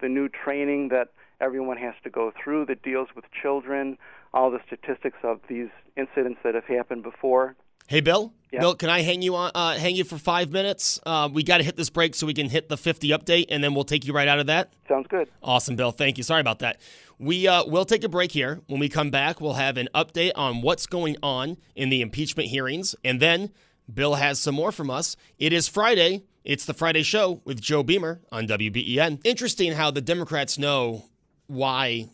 the 0.00 0.08
new 0.08 0.28
training 0.28 0.88
that 0.88 1.08
everyone 1.40 1.76
has 1.76 1.94
to 2.04 2.10
go 2.10 2.32
through 2.42 2.66
that 2.66 2.82
deals 2.82 3.08
with 3.16 3.24
children, 3.42 3.98
all 4.32 4.50
the 4.50 4.60
statistics 4.66 5.18
of 5.22 5.40
these 5.48 5.68
incidents 5.96 6.40
that 6.44 6.54
have 6.54 6.64
happened 6.64 7.02
before. 7.02 7.56
Hey, 7.86 8.00
Bill. 8.00 8.32
Yeah. 8.50 8.60
Bill, 8.60 8.74
can 8.74 8.88
I 8.88 9.02
hang 9.02 9.20
you 9.20 9.34
on? 9.34 9.50
Uh, 9.54 9.74
hang 9.76 9.96
you 9.96 10.04
for 10.04 10.16
five 10.16 10.50
minutes? 10.50 11.00
Uh, 11.04 11.28
we 11.30 11.42
got 11.42 11.58
to 11.58 11.64
hit 11.64 11.76
this 11.76 11.90
break 11.90 12.14
so 12.14 12.26
we 12.26 12.34
can 12.34 12.48
hit 12.48 12.68
the 12.68 12.76
50 12.76 13.08
update, 13.08 13.46
and 13.50 13.62
then 13.62 13.74
we'll 13.74 13.84
take 13.84 14.06
you 14.06 14.12
right 14.14 14.28
out 14.28 14.38
of 14.38 14.46
that. 14.46 14.72
Sounds 14.88 15.06
good. 15.08 15.28
Awesome, 15.42 15.76
Bill. 15.76 15.90
Thank 15.90 16.16
you. 16.16 16.24
Sorry 16.24 16.40
about 16.40 16.60
that. 16.60 16.80
We 17.18 17.46
uh, 17.46 17.64
will 17.66 17.84
take 17.84 18.04
a 18.04 18.08
break 18.08 18.32
here. 18.32 18.60
When 18.68 18.80
we 18.80 18.88
come 18.88 19.10
back, 19.10 19.40
we'll 19.40 19.54
have 19.54 19.76
an 19.76 19.88
update 19.94 20.32
on 20.34 20.62
what's 20.62 20.86
going 20.86 21.16
on 21.22 21.56
in 21.74 21.88
the 21.90 22.00
impeachment 22.00 22.48
hearings, 22.48 22.94
and 23.04 23.20
then 23.20 23.50
Bill 23.92 24.14
has 24.14 24.38
some 24.40 24.54
more 24.54 24.72
from 24.72 24.88
us. 24.88 25.16
It 25.38 25.52
is 25.52 25.68
Friday. 25.68 26.22
It's 26.44 26.64
the 26.64 26.74
Friday 26.74 27.02
show 27.02 27.40
with 27.44 27.60
Joe 27.60 27.82
Beamer 27.82 28.20
on 28.30 28.46
WBEN. 28.46 29.20
Interesting 29.24 29.72
how 29.72 29.90
the 29.90 30.00
Democrats 30.00 30.58
know 30.58 31.04
why 31.48 32.08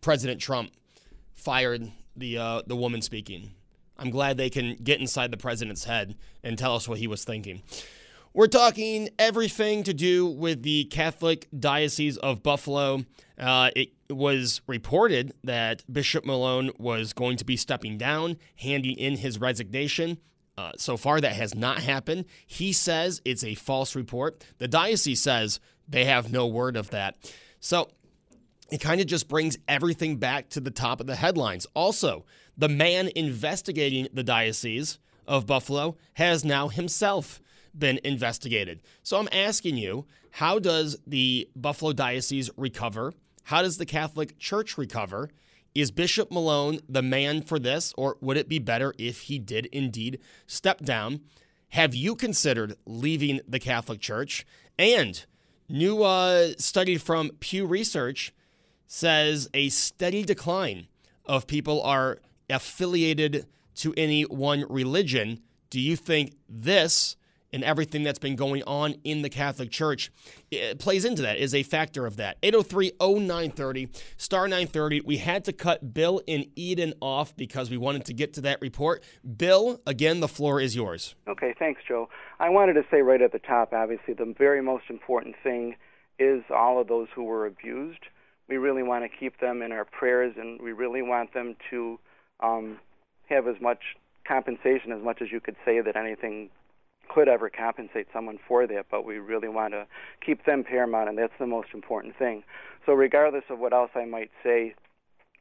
President 0.00 0.40
Trump 0.40 0.72
fired 1.32 1.90
the 2.16 2.38
uh, 2.38 2.62
the 2.66 2.76
woman 2.76 3.02
speaking. 3.02 3.52
I'm 4.00 4.10
glad 4.10 4.38
they 4.38 4.50
can 4.50 4.76
get 4.82 4.98
inside 4.98 5.30
the 5.30 5.36
president's 5.36 5.84
head 5.84 6.16
and 6.42 6.56
tell 6.56 6.74
us 6.74 6.88
what 6.88 6.98
he 6.98 7.06
was 7.06 7.22
thinking. 7.22 7.62
We're 8.32 8.46
talking 8.46 9.10
everything 9.18 9.82
to 9.82 9.92
do 9.92 10.26
with 10.26 10.62
the 10.62 10.84
Catholic 10.84 11.48
Diocese 11.56 12.16
of 12.16 12.42
Buffalo. 12.42 13.04
Uh, 13.36 13.70
it 13.76 13.90
was 14.08 14.62
reported 14.66 15.34
that 15.44 15.82
Bishop 15.92 16.24
Malone 16.24 16.70
was 16.78 17.12
going 17.12 17.36
to 17.38 17.44
be 17.44 17.56
stepping 17.56 17.98
down, 17.98 18.38
handing 18.56 18.96
in 18.96 19.16
his 19.16 19.38
resignation. 19.38 20.18
Uh, 20.56 20.72
so 20.76 20.96
far, 20.96 21.20
that 21.20 21.32
has 21.32 21.54
not 21.54 21.80
happened. 21.80 22.24
He 22.46 22.72
says 22.72 23.20
it's 23.24 23.44
a 23.44 23.54
false 23.54 23.94
report. 23.94 24.44
The 24.58 24.68
diocese 24.68 25.20
says 25.22 25.60
they 25.88 26.04
have 26.06 26.32
no 26.32 26.46
word 26.46 26.76
of 26.76 26.90
that. 26.90 27.16
So 27.58 27.90
it 28.70 28.80
kind 28.80 29.00
of 29.00 29.06
just 29.06 29.28
brings 29.28 29.58
everything 29.66 30.16
back 30.16 30.50
to 30.50 30.60
the 30.60 30.70
top 30.70 31.00
of 31.00 31.06
the 31.06 31.16
headlines. 31.16 31.66
Also, 31.74 32.24
the 32.60 32.68
man 32.68 33.08
investigating 33.16 34.06
the 34.12 34.22
Diocese 34.22 34.98
of 35.26 35.46
Buffalo 35.46 35.96
has 36.14 36.44
now 36.44 36.68
himself 36.68 37.40
been 37.76 37.98
investigated. 38.04 38.82
So 39.02 39.16
I'm 39.16 39.30
asking 39.32 39.78
you, 39.78 40.04
how 40.32 40.58
does 40.58 40.98
the 41.06 41.48
Buffalo 41.56 41.94
Diocese 41.94 42.50
recover? 42.58 43.14
How 43.44 43.62
does 43.62 43.78
the 43.78 43.86
Catholic 43.86 44.38
Church 44.38 44.76
recover? 44.76 45.30
Is 45.74 45.90
Bishop 45.90 46.30
Malone 46.30 46.80
the 46.86 47.00
man 47.00 47.40
for 47.40 47.58
this, 47.58 47.94
or 47.96 48.18
would 48.20 48.36
it 48.36 48.48
be 48.48 48.58
better 48.58 48.92
if 48.98 49.22
he 49.22 49.38
did 49.38 49.64
indeed 49.66 50.18
step 50.46 50.80
down? 50.80 51.22
Have 51.70 51.94
you 51.94 52.14
considered 52.14 52.76
leaving 52.84 53.40
the 53.48 53.58
Catholic 53.58 54.00
Church? 54.00 54.44
And 54.78 55.24
new 55.66 56.02
uh, 56.02 56.48
study 56.58 56.98
from 56.98 57.30
Pew 57.40 57.64
Research 57.64 58.34
says 58.86 59.48
a 59.54 59.70
steady 59.70 60.24
decline 60.24 60.88
of 61.24 61.46
people 61.46 61.80
are 61.80 62.18
affiliated 62.50 63.46
to 63.76 63.94
any 63.96 64.22
one 64.22 64.64
religion. 64.68 65.40
Do 65.70 65.80
you 65.80 65.96
think 65.96 66.34
this 66.48 67.16
and 67.52 67.64
everything 67.64 68.02
that's 68.02 68.18
been 68.18 68.36
going 68.36 68.62
on 68.64 68.94
in 69.04 69.22
the 69.22 69.28
Catholic 69.28 69.70
Church 69.70 70.10
it 70.50 70.78
plays 70.78 71.04
into 71.04 71.22
that, 71.22 71.38
is 71.38 71.54
a 71.54 71.62
factor 71.62 72.06
of 72.06 72.16
that. 72.16 72.36
803 72.42 72.92
0930, 73.00 73.88
star 74.16 74.48
930. 74.48 75.02
We 75.02 75.18
had 75.18 75.44
to 75.44 75.52
cut 75.52 75.94
Bill 75.94 76.20
and 76.26 76.46
Eden 76.56 76.94
off 77.00 77.36
because 77.36 77.70
we 77.70 77.76
wanted 77.76 78.04
to 78.06 78.14
get 78.14 78.34
to 78.34 78.40
that 78.42 78.60
report. 78.60 79.02
Bill, 79.36 79.80
again, 79.86 80.20
the 80.20 80.28
floor 80.28 80.60
is 80.60 80.74
yours. 80.74 81.14
Okay, 81.28 81.54
thanks, 81.58 81.82
Joe. 81.86 82.08
I 82.38 82.48
wanted 82.48 82.74
to 82.74 82.84
say 82.90 83.02
right 83.02 83.22
at 83.22 83.32
the 83.32 83.38
top, 83.38 83.72
obviously, 83.72 84.14
the 84.14 84.34
very 84.36 84.62
most 84.62 84.84
important 84.90 85.36
thing 85.42 85.76
is 86.18 86.42
all 86.54 86.80
of 86.80 86.88
those 86.88 87.08
who 87.14 87.24
were 87.24 87.46
abused. 87.46 88.00
We 88.48 88.56
really 88.56 88.82
want 88.82 89.04
to 89.04 89.16
keep 89.16 89.38
them 89.40 89.62
in 89.62 89.72
our 89.72 89.84
prayers, 89.84 90.34
and 90.36 90.60
we 90.60 90.72
really 90.72 91.02
want 91.02 91.32
them 91.32 91.56
to 91.70 91.98
um, 92.42 92.78
have 93.28 93.46
as 93.46 93.56
much 93.60 93.96
compensation 94.26 94.92
as 94.92 95.02
much 95.02 95.20
as 95.22 95.32
you 95.32 95.40
could 95.40 95.56
say 95.64 95.80
that 95.80 95.96
anything 95.96 96.50
could 97.08 97.28
ever 97.28 97.50
compensate 97.50 98.06
someone 98.12 98.38
for 98.46 98.66
that, 98.66 98.86
but 98.90 99.04
we 99.04 99.18
really 99.18 99.48
want 99.48 99.72
to 99.72 99.86
keep 100.24 100.44
them 100.44 100.62
paramount, 100.62 101.08
and 101.08 101.18
that's 101.18 101.32
the 101.38 101.46
most 101.46 101.68
important 101.74 102.16
thing. 102.16 102.44
So, 102.86 102.92
regardless 102.92 103.44
of 103.50 103.58
what 103.58 103.72
else 103.72 103.90
I 103.94 104.04
might 104.04 104.30
say 104.42 104.74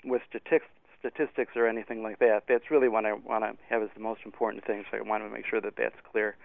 with 0.03 0.21
statistics, 0.27 0.65
statistics 0.99 1.53
or 1.55 1.67
anything 1.67 2.03
like 2.03 2.19
that, 2.19 2.43
that's 2.47 2.71
really 2.71 2.89
what 2.89 3.05
I 3.05 3.13
want 3.13 3.43
to 3.43 3.53
have 3.69 3.83
as 3.83 3.89
the 3.93 4.01
most 4.01 4.21
important 4.25 4.65
thing. 4.65 4.83
So, 4.89 4.97
I 4.97 5.01
want 5.01 5.23
to 5.23 5.29
make 5.29 5.45
sure 5.45 5.61
that 5.61 5.75
that's 5.77 5.95
clear. 6.11 6.35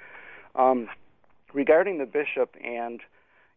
Um, 0.54 0.88
regarding 1.54 1.98
the 1.98 2.06
bishop, 2.06 2.54
and 2.62 3.00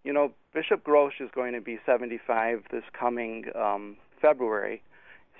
you 0.03 0.13
know, 0.13 0.31
Bishop 0.53 0.85
Grosz 0.85 1.19
is 1.19 1.29
going 1.35 1.53
to 1.53 1.61
be 1.61 1.79
75 1.85 2.63
this 2.71 2.83
coming 2.97 3.45
um, 3.55 3.97
February, 4.21 4.81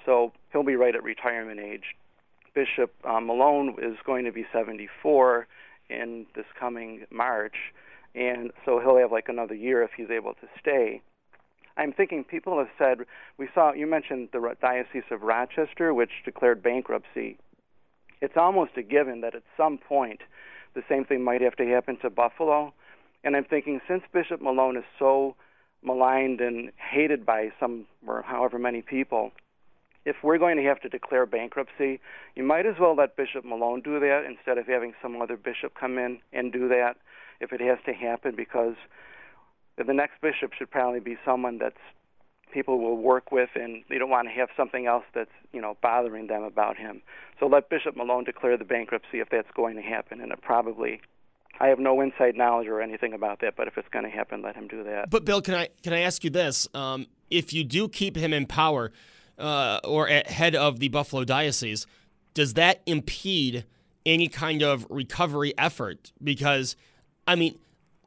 so 0.06 0.34
he'll 0.58 0.64
be 0.64 0.76
right 0.76 0.96
at 0.96 1.04
retirement 1.04 1.60
age. 1.60 1.96
Bishop 2.56 2.92
uh, 3.08 3.20
Malone 3.20 3.76
is 3.80 3.96
going 4.04 4.26
to 4.26 4.32
be 4.32 4.44
74 4.52 5.46
in 5.88 6.26
this 6.36 6.46
coming 6.60 7.06
March, 7.12 7.54
and 8.16 8.52
so 8.66 8.80
he'll 8.80 8.98
have 8.98 9.12
like 9.12 9.30
another 9.30 9.54
year 9.54 9.84
if 9.84 9.92
he's 9.96 10.10
able 10.10 10.34
to 10.34 10.48
stay. 10.60 11.00
I'm 11.78 11.94
thinking 11.94 12.24
people 12.24 12.58
have 12.58 12.70
said 12.80 13.06
we 13.38 13.48
saw 13.54 13.72
you 13.72 13.86
mentioned 13.86 14.30
the 14.34 14.56
Diocese 14.60 15.04
of 15.12 15.22
Rochester, 15.22 15.94
which 15.94 16.10
declared 16.26 16.64
bankruptcy. 16.64 17.38
It's 18.20 18.36
almost 18.36 18.72
a 18.78 18.82
given 18.82 19.22
that 19.22 19.36
at 19.36 19.44
some 19.56 19.78
point 19.78 20.22
the 20.74 20.82
same 20.90 21.06
thing 21.06 21.24
might 21.24 21.42
have 21.42 21.56
to 21.58 21.68
happen 21.68 22.00
to 22.02 22.10
Buffalo. 22.10 22.74
And 23.24 23.36
I'm 23.36 23.46
thinking 23.46 23.80
since 23.88 24.02
Bishop 24.12 24.42
Malone 24.42 24.78
is 24.78 24.86
so 24.98 25.36
maligned 25.84 26.42
and 26.42 26.72
hated 26.78 27.28
by 27.28 27.50
some 27.60 27.86
or 28.08 28.24
however 28.24 28.58
many 28.58 28.82
people, 28.82 29.32
if 30.08 30.16
we're 30.24 30.38
going 30.38 30.56
to 30.56 30.64
have 30.64 30.80
to 30.80 30.88
declare 30.88 31.26
bankruptcy, 31.26 32.00
you 32.34 32.42
might 32.42 32.66
as 32.66 32.76
well 32.80 32.96
let 32.96 33.18
Bishop 33.18 33.44
Malone 33.44 33.82
do 33.82 34.00
that 34.00 34.24
instead 34.26 34.58
of 34.58 34.66
having 34.66 34.94
some 35.02 35.22
other 35.22 35.36
bishop 35.36 35.74
come 35.78 35.98
in 35.98 36.20
and 36.32 36.54
do 36.54 36.70
that 36.70 36.96
if 37.42 37.52
it 37.52 37.60
has 37.60 37.78
to 37.86 37.92
happen 37.92 38.34
because 38.36 38.76
the 39.78 39.94
next 39.94 40.22
bishop 40.22 40.54
should 40.58 40.72
probably 40.72 41.02
be 41.02 41.18
someone 41.26 41.58
that's 41.58 41.76
people 42.54 42.80
will 42.80 42.96
work 42.96 43.34
with 43.34 43.50
and 43.56 43.84
they 43.90 43.98
don't 43.98 44.10
want 44.10 44.30
to 44.30 44.34
have 44.34 44.48
something 44.56 44.88
else 44.88 45.04
that's 45.14 45.30
you 45.52 45.62
know 45.62 45.76
bothering 45.84 46.28
them 46.28 46.42
about 46.42 46.78
him 46.78 47.02
so 47.40 47.46
let 47.46 47.70
bishop 47.70 47.96
malone 47.96 48.24
declare 48.24 48.58
the 48.58 48.64
bankruptcy 48.64 49.20
if 49.20 49.30
that's 49.30 49.52
going 49.56 49.76
to 49.76 49.82
happen 49.82 50.20
and 50.20 50.32
it 50.32 50.42
probably 50.42 51.00
I 51.60 51.68
have 51.68 51.80
no 51.80 52.02
inside 52.02 52.36
knowledge 52.36 52.68
or 52.68 52.82
anything 52.82 53.14
about 53.14 53.42
that, 53.42 53.56
but 53.58 53.68
if 53.68 53.80
it's 53.80 53.88
going 53.90 54.06
to 54.06 54.12
happen, 54.12 54.44
let 54.44 54.56
him 54.56 54.68
do 54.68 54.84
that. 54.84 55.10
But 55.10 55.26
Bill, 55.26 55.42
can 55.42 55.56
I 55.56 55.70
can 55.82 55.92
I 55.92 56.02
ask 56.02 56.24
you 56.24 56.30
this? 56.30 56.68
Um, 56.76 57.08
if 57.32 57.52
you 57.52 57.64
do 57.64 57.90
keep 57.90 58.16
him 58.16 58.32
in 58.32 58.46
power, 58.46 58.92
uh, 59.38 59.80
or 59.84 60.10
at 60.10 60.28
head 60.28 60.56
of 60.56 60.80
the 60.80 60.90
Buffalo 60.90 61.24
Diocese, 61.24 61.86
does 62.34 62.54
that 62.56 62.82
impede 62.86 63.66
any 64.06 64.28
kind 64.28 64.62
of 64.62 64.86
recovery 64.90 65.54
effort? 65.58 66.12
Because, 66.24 66.76
I 67.28 67.36
mean, 67.36 67.58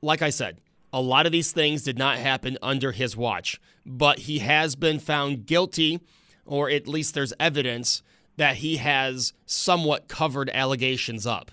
like 0.03 0.23
I 0.23 0.31
said, 0.31 0.61
a 0.93 1.01
lot 1.01 1.27
of 1.27 1.33
these 1.33 1.53
things 1.53 1.83
did 1.83 1.99
not 1.99 2.19
happen 2.19 2.59
under 2.63 2.93
his 2.93 3.17
watch, 3.17 3.61
but 3.87 4.21
he 4.21 4.41
has 4.41 4.75
been 4.77 4.99
found 4.99 5.47
guilty, 5.47 6.01
or 6.45 6.69
at 6.71 6.89
least 6.89 7.15
there's 7.15 7.33
evidence 7.39 8.03
that 8.37 8.57
he 8.57 8.77
has 8.79 9.33
somewhat 9.47 10.09
covered 10.09 10.51
allegations 10.51 11.27
up. 11.27 11.51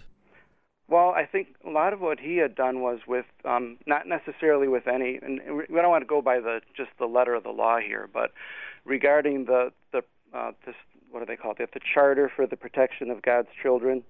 Well, 0.89 1.09
I 1.09 1.25
think 1.25 1.49
a 1.65 1.69
lot 1.69 1.91
of 1.91 1.99
what 1.99 2.19
he 2.19 2.37
had 2.37 2.55
done 2.55 2.79
was 2.79 2.99
with 3.05 3.25
um, 3.43 3.77
not 3.85 4.07
necessarily 4.07 4.69
with 4.69 4.87
any, 4.87 5.19
and 5.21 5.41
we 5.69 5.75
don't 5.75 5.89
want 5.89 6.01
to 6.01 6.07
go 6.07 6.21
by 6.21 6.39
the 6.39 6.61
just 6.75 6.91
the 6.97 7.05
letter 7.05 7.33
of 7.33 7.43
the 7.43 7.49
law 7.49 7.77
here, 7.77 8.09
but 8.11 8.31
regarding 8.85 9.45
the 9.45 9.73
the 9.91 10.01
uh, 10.33 10.51
this, 10.65 10.75
what 11.11 11.19
do 11.19 11.25
they 11.25 11.35
call 11.35 11.53
it? 11.59 11.73
The 11.73 11.79
Charter 11.93 12.31
for 12.33 12.47
the 12.47 12.55
Protection 12.55 13.09
of 13.09 13.21
God's 13.21 13.49
Children, 13.61 14.03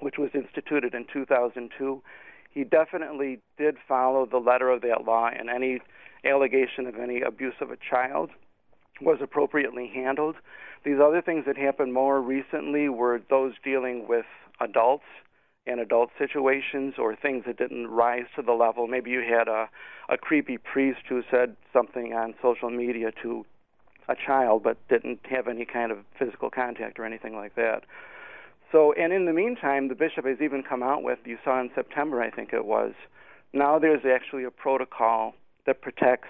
which 0.00 0.18
was 0.18 0.30
instituted 0.34 0.94
in 0.94 1.06
2002. 1.10 2.02
He 2.52 2.64
definitely 2.64 3.40
did 3.56 3.76
follow 3.88 4.26
the 4.26 4.38
letter 4.38 4.68
of 4.68 4.82
that 4.82 5.04
law, 5.06 5.28
and 5.28 5.48
any 5.48 5.80
allegation 6.24 6.86
of 6.86 6.96
any 6.96 7.22
abuse 7.22 7.54
of 7.62 7.70
a 7.70 7.76
child 7.76 8.30
was 9.00 9.18
appropriately 9.22 9.90
handled. 9.94 10.36
These 10.84 10.98
other 11.02 11.22
things 11.22 11.44
that 11.46 11.56
happened 11.56 11.94
more 11.94 12.20
recently 12.20 12.90
were 12.90 13.22
those 13.30 13.54
dealing 13.64 14.06
with 14.06 14.26
adults 14.60 15.04
in 15.66 15.78
adult 15.78 16.10
situations 16.18 16.94
or 16.98 17.14
things 17.14 17.44
that 17.46 17.58
didn't 17.58 17.88
rise 17.88 18.24
to 18.36 18.42
the 18.42 18.52
level. 18.52 18.86
Maybe 18.86 19.10
you 19.10 19.20
had 19.20 19.48
a, 19.48 19.68
a 20.08 20.16
creepy 20.16 20.58
priest 20.58 21.00
who 21.08 21.22
said 21.30 21.56
something 21.72 22.12
on 22.12 22.34
social 22.42 22.70
media 22.70 23.12
to 23.22 23.44
a 24.08 24.14
child 24.14 24.62
but 24.62 24.76
didn't 24.88 25.20
have 25.30 25.48
any 25.48 25.64
kind 25.64 25.92
of 25.92 25.98
physical 26.18 26.50
contact 26.50 26.98
or 26.98 27.04
anything 27.04 27.36
like 27.36 27.54
that. 27.56 27.84
So, 28.72 28.92
and 28.92 29.12
in 29.12 29.26
the 29.26 29.32
meantime, 29.32 29.88
the 29.88 29.94
bishop 29.94 30.24
has 30.24 30.38
even 30.40 30.62
come 30.62 30.82
out 30.82 31.02
with, 31.02 31.18
you 31.24 31.38
saw 31.44 31.60
in 31.60 31.70
September, 31.74 32.22
I 32.22 32.30
think 32.30 32.52
it 32.52 32.64
was, 32.64 32.92
now 33.52 33.78
there's 33.78 34.04
actually 34.04 34.44
a 34.44 34.50
protocol 34.50 35.34
that 35.66 35.82
protects 35.82 36.28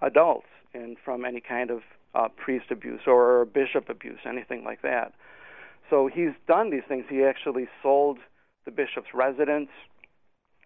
adults 0.00 0.48
and 0.74 0.96
from 1.04 1.24
any 1.24 1.40
kind 1.40 1.70
of 1.70 1.82
uh, 2.14 2.28
priest 2.36 2.66
abuse 2.70 3.02
or 3.06 3.44
bishop 3.46 3.88
abuse, 3.88 4.18
anything 4.28 4.64
like 4.64 4.82
that. 4.82 5.12
So 5.88 6.10
he's 6.12 6.32
done 6.48 6.70
these 6.70 6.82
things. 6.88 7.04
He 7.08 7.22
actually 7.22 7.68
sold 7.82 8.18
the 8.64 8.70
bishop's 8.70 9.14
residence. 9.14 9.68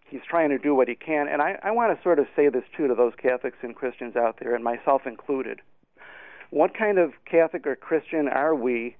He's 0.09 0.21
trying 0.29 0.51
to 0.51 0.59
do 0.59 0.75
what 0.75 0.89
he 0.89 0.95
can. 0.95 1.29
And 1.29 1.43
I, 1.43 1.59
I 1.63 1.71
want 1.73 1.97
to 1.97 2.03
sort 2.03 2.19
of 2.19 2.27
say 2.37 2.49
this, 2.49 2.63
too, 2.77 2.87
to 2.89 2.95
those 2.95 3.13
Catholics 3.21 3.59
and 3.63 3.75
Christians 3.75 4.15
out 4.17 4.37
there, 4.41 4.55
and 4.55 4.63
myself 4.63 5.03
included. 5.07 5.61
What 6.51 6.77
kind 6.77 6.99
of 6.99 7.13
Catholic 7.29 7.67
or 7.67 7.75
Christian 7.75 8.29
are 8.29 8.55
we 8.55 8.97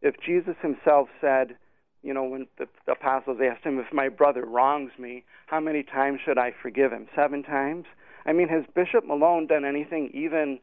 if 0.00 0.14
Jesus 0.24 0.54
himself 0.62 1.08
said, 1.20 1.56
you 2.02 2.12
know, 2.12 2.24
when 2.24 2.46
the, 2.58 2.68
the 2.86 2.92
apostles 2.92 3.38
asked 3.42 3.64
him, 3.64 3.78
if 3.78 3.92
my 3.92 4.08
brother 4.08 4.44
wrongs 4.44 4.92
me, 4.98 5.24
how 5.46 5.58
many 5.58 5.82
times 5.82 6.20
should 6.24 6.38
I 6.38 6.52
forgive 6.62 6.92
him? 6.92 7.08
Seven 7.16 7.42
times? 7.42 7.86
I 8.26 8.32
mean, 8.32 8.48
has 8.48 8.64
Bishop 8.74 9.06
Malone 9.06 9.46
done 9.46 9.64
anything 9.64 10.10
even 10.14 10.60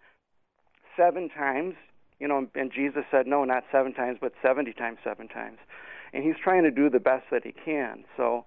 seven 0.96 1.30
times? 1.30 1.74
You 2.20 2.28
know, 2.28 2.48
and 2.54 2.72
Jesus 2.72 3.04
said, 3.10 3.26
no, 3.26 3.44
not 3.44 3.64
seven 3.72 3.94
times, 3.94 4.20
but 4.22 4.34
70 4.42 4.74
times 4.74 5.00
seven 5.04 5.28
times 5.28 5.58
and 6.14 6.24
he's 6.24 6.36
trying 6.44 6.64
to 6.64 6.72
do 6.72 6.90
the 6.90 7.00
best 7.00 7.26
that 7.32 7.44
he 7.44 7.52
can. 7.52 8.04
So, 8.18 8.46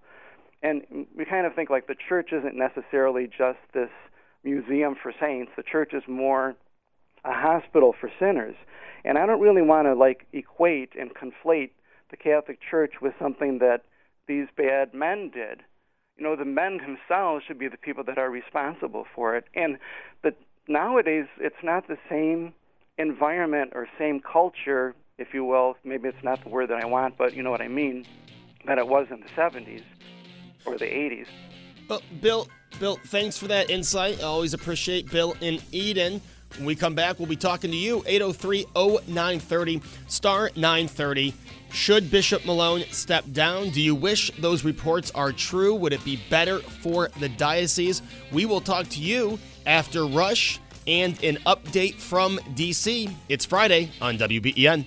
and 0.63 0.83
we 1.17 1.25
kind 1.25 1.47
of 1.47 1.55
think 1.55 1.71
like 1.71 1.87
the 1.87 1.97
church 2.09 2.31
isn't 2.33 2.57
necessarily 2.57 3.27
just 3.27 3.59
this 3.73 3.91
museum 4.43 4.95
for 5.01 5.13
saints. 5.21 5.53
The 5.57 5.63
church 5.63 5.93
is 5.93 6.03
more 6.07 6.57
a 7.25 7.33
hospital 7.33 7.95
for 7.99 8.11
sinners. 8.19 8.57
And 9.05 9.19
I 9.19 9.27
don't 9.27 9.41
really 9.41 9.63
want 9.63 9.87
to 9.87 9.95
like 9.95 10.27
equate 10.33 10.93
and 10.99 11.11
conflate 11.15 11.71
the 12.11 12.17
Catholic 12.17 12.59
Church 12.71 12.95
with 13.01 13.15
something 13.19 13.59
that 13.59 13.83
these 14.27 14.47
bad 14.57 14.95
men 14.95 15.31
did. 15.33 15.63
You 16.17 16.25
know, 16.25 16.37
the 16.37 16.45
men 16.45 16.79
themselves 16.79 17.45
should 17.47 17.59
be 17.59 17.69
the 17.69 17.77
people 17.77 18.05
that 18.05 18.19
are 18.19 18.31
responsible 18.31 19.05
for 19.15 19.37
it. 19.37 19.45
And 19.55 19.79
but 20.23 20.39
nowadays 20.69 21.27
it's 21.39 21.63
not 21.63 21.89
the 21.89 21.99
same 22.09 22.55
environment 22.99 23.73
or 23.75 23.89
same 23.99 24.21
culture 24.21 24.95
if 25.19 25.33
you 25.33 25.45
will. 25.45 25.77
Maybe 25.85 26.09
it's 26.09 26.25
not 26.25 26.43
the 26.43 26.49
word 26.49 26.71
that 26.71 26.83
I 26.83 26.87
want, 26.87 27.17
but 27.17 27.35
you 27.35 27.43
know 27.43 27.51
what 27.51 27.61
I 27.61 27.69
mean, 27.69 28.07
that 28.67 28.79
it 28.79 28.87
was 28.87 29.07
in 29.11 29.21
the 29.21 29.29
70s 29.29 29.83
or 30.65 30.77
the 30.79 30.87
80s. 30.87 31.27
Well, 31.89 32.03
Bill, 32.21 32.49
Bill, 32.81 32.99
thanks 33.07 33.39
for 33.39 33.47
that 33.49 33.71
insight. 33.71 34.21
I 34.21 34.25
always 34.25 34.55
appreciate 34.55 35.11
Bill 35.11 35.37
in 35.41 35.61
Eden. 35.71 36.21
When 36.57 36.67
we 36.67 36.77
come 36.77 36.95
back, 36.95 37.19
we'll 37.19 37.29
be 37.29 37.37
talking 37.37 37.71
to 37.73 37.77
you, 37.77 38.05
803 38.07 38.67
0930, 38.75 39.83
star 40.07 40.51
930. 40.57 41.35
Should 41.73 42.11
Bishop 42.11 42.47
Malone 42.47 42.85
step 42.91 43.25
down? 43.33 43.71
Do 43.71 43.83
you 43.83 43.97
wish 43.97 44.31
those 44.39 44.65
reports 44.65 45.11
are 45.11 45.33
true? 45.33 45.75
Would 45.75 45.93
it 45.93 46.05
be 46.05 46.21
better 46.31 46.61
for 46.61 47.09
the 47.19 47.29
diocese? 47.29 48.03
We 48.31 48.47
will 48.47 48.61
talk 48.61 48.89
to 48.91 49.01
you 49.01 49.41
after 49.67 50.07
Rush 50.07 50.61
and 50.87 51.23
an 51.25 51.39
update 51.47 51.95
from 51.95 52.39
DC. 52.55 53.13
It's 53.29 53.45
Friday 53.45 53.91
on 54.01 54.17
WBEN. 54.19 54.87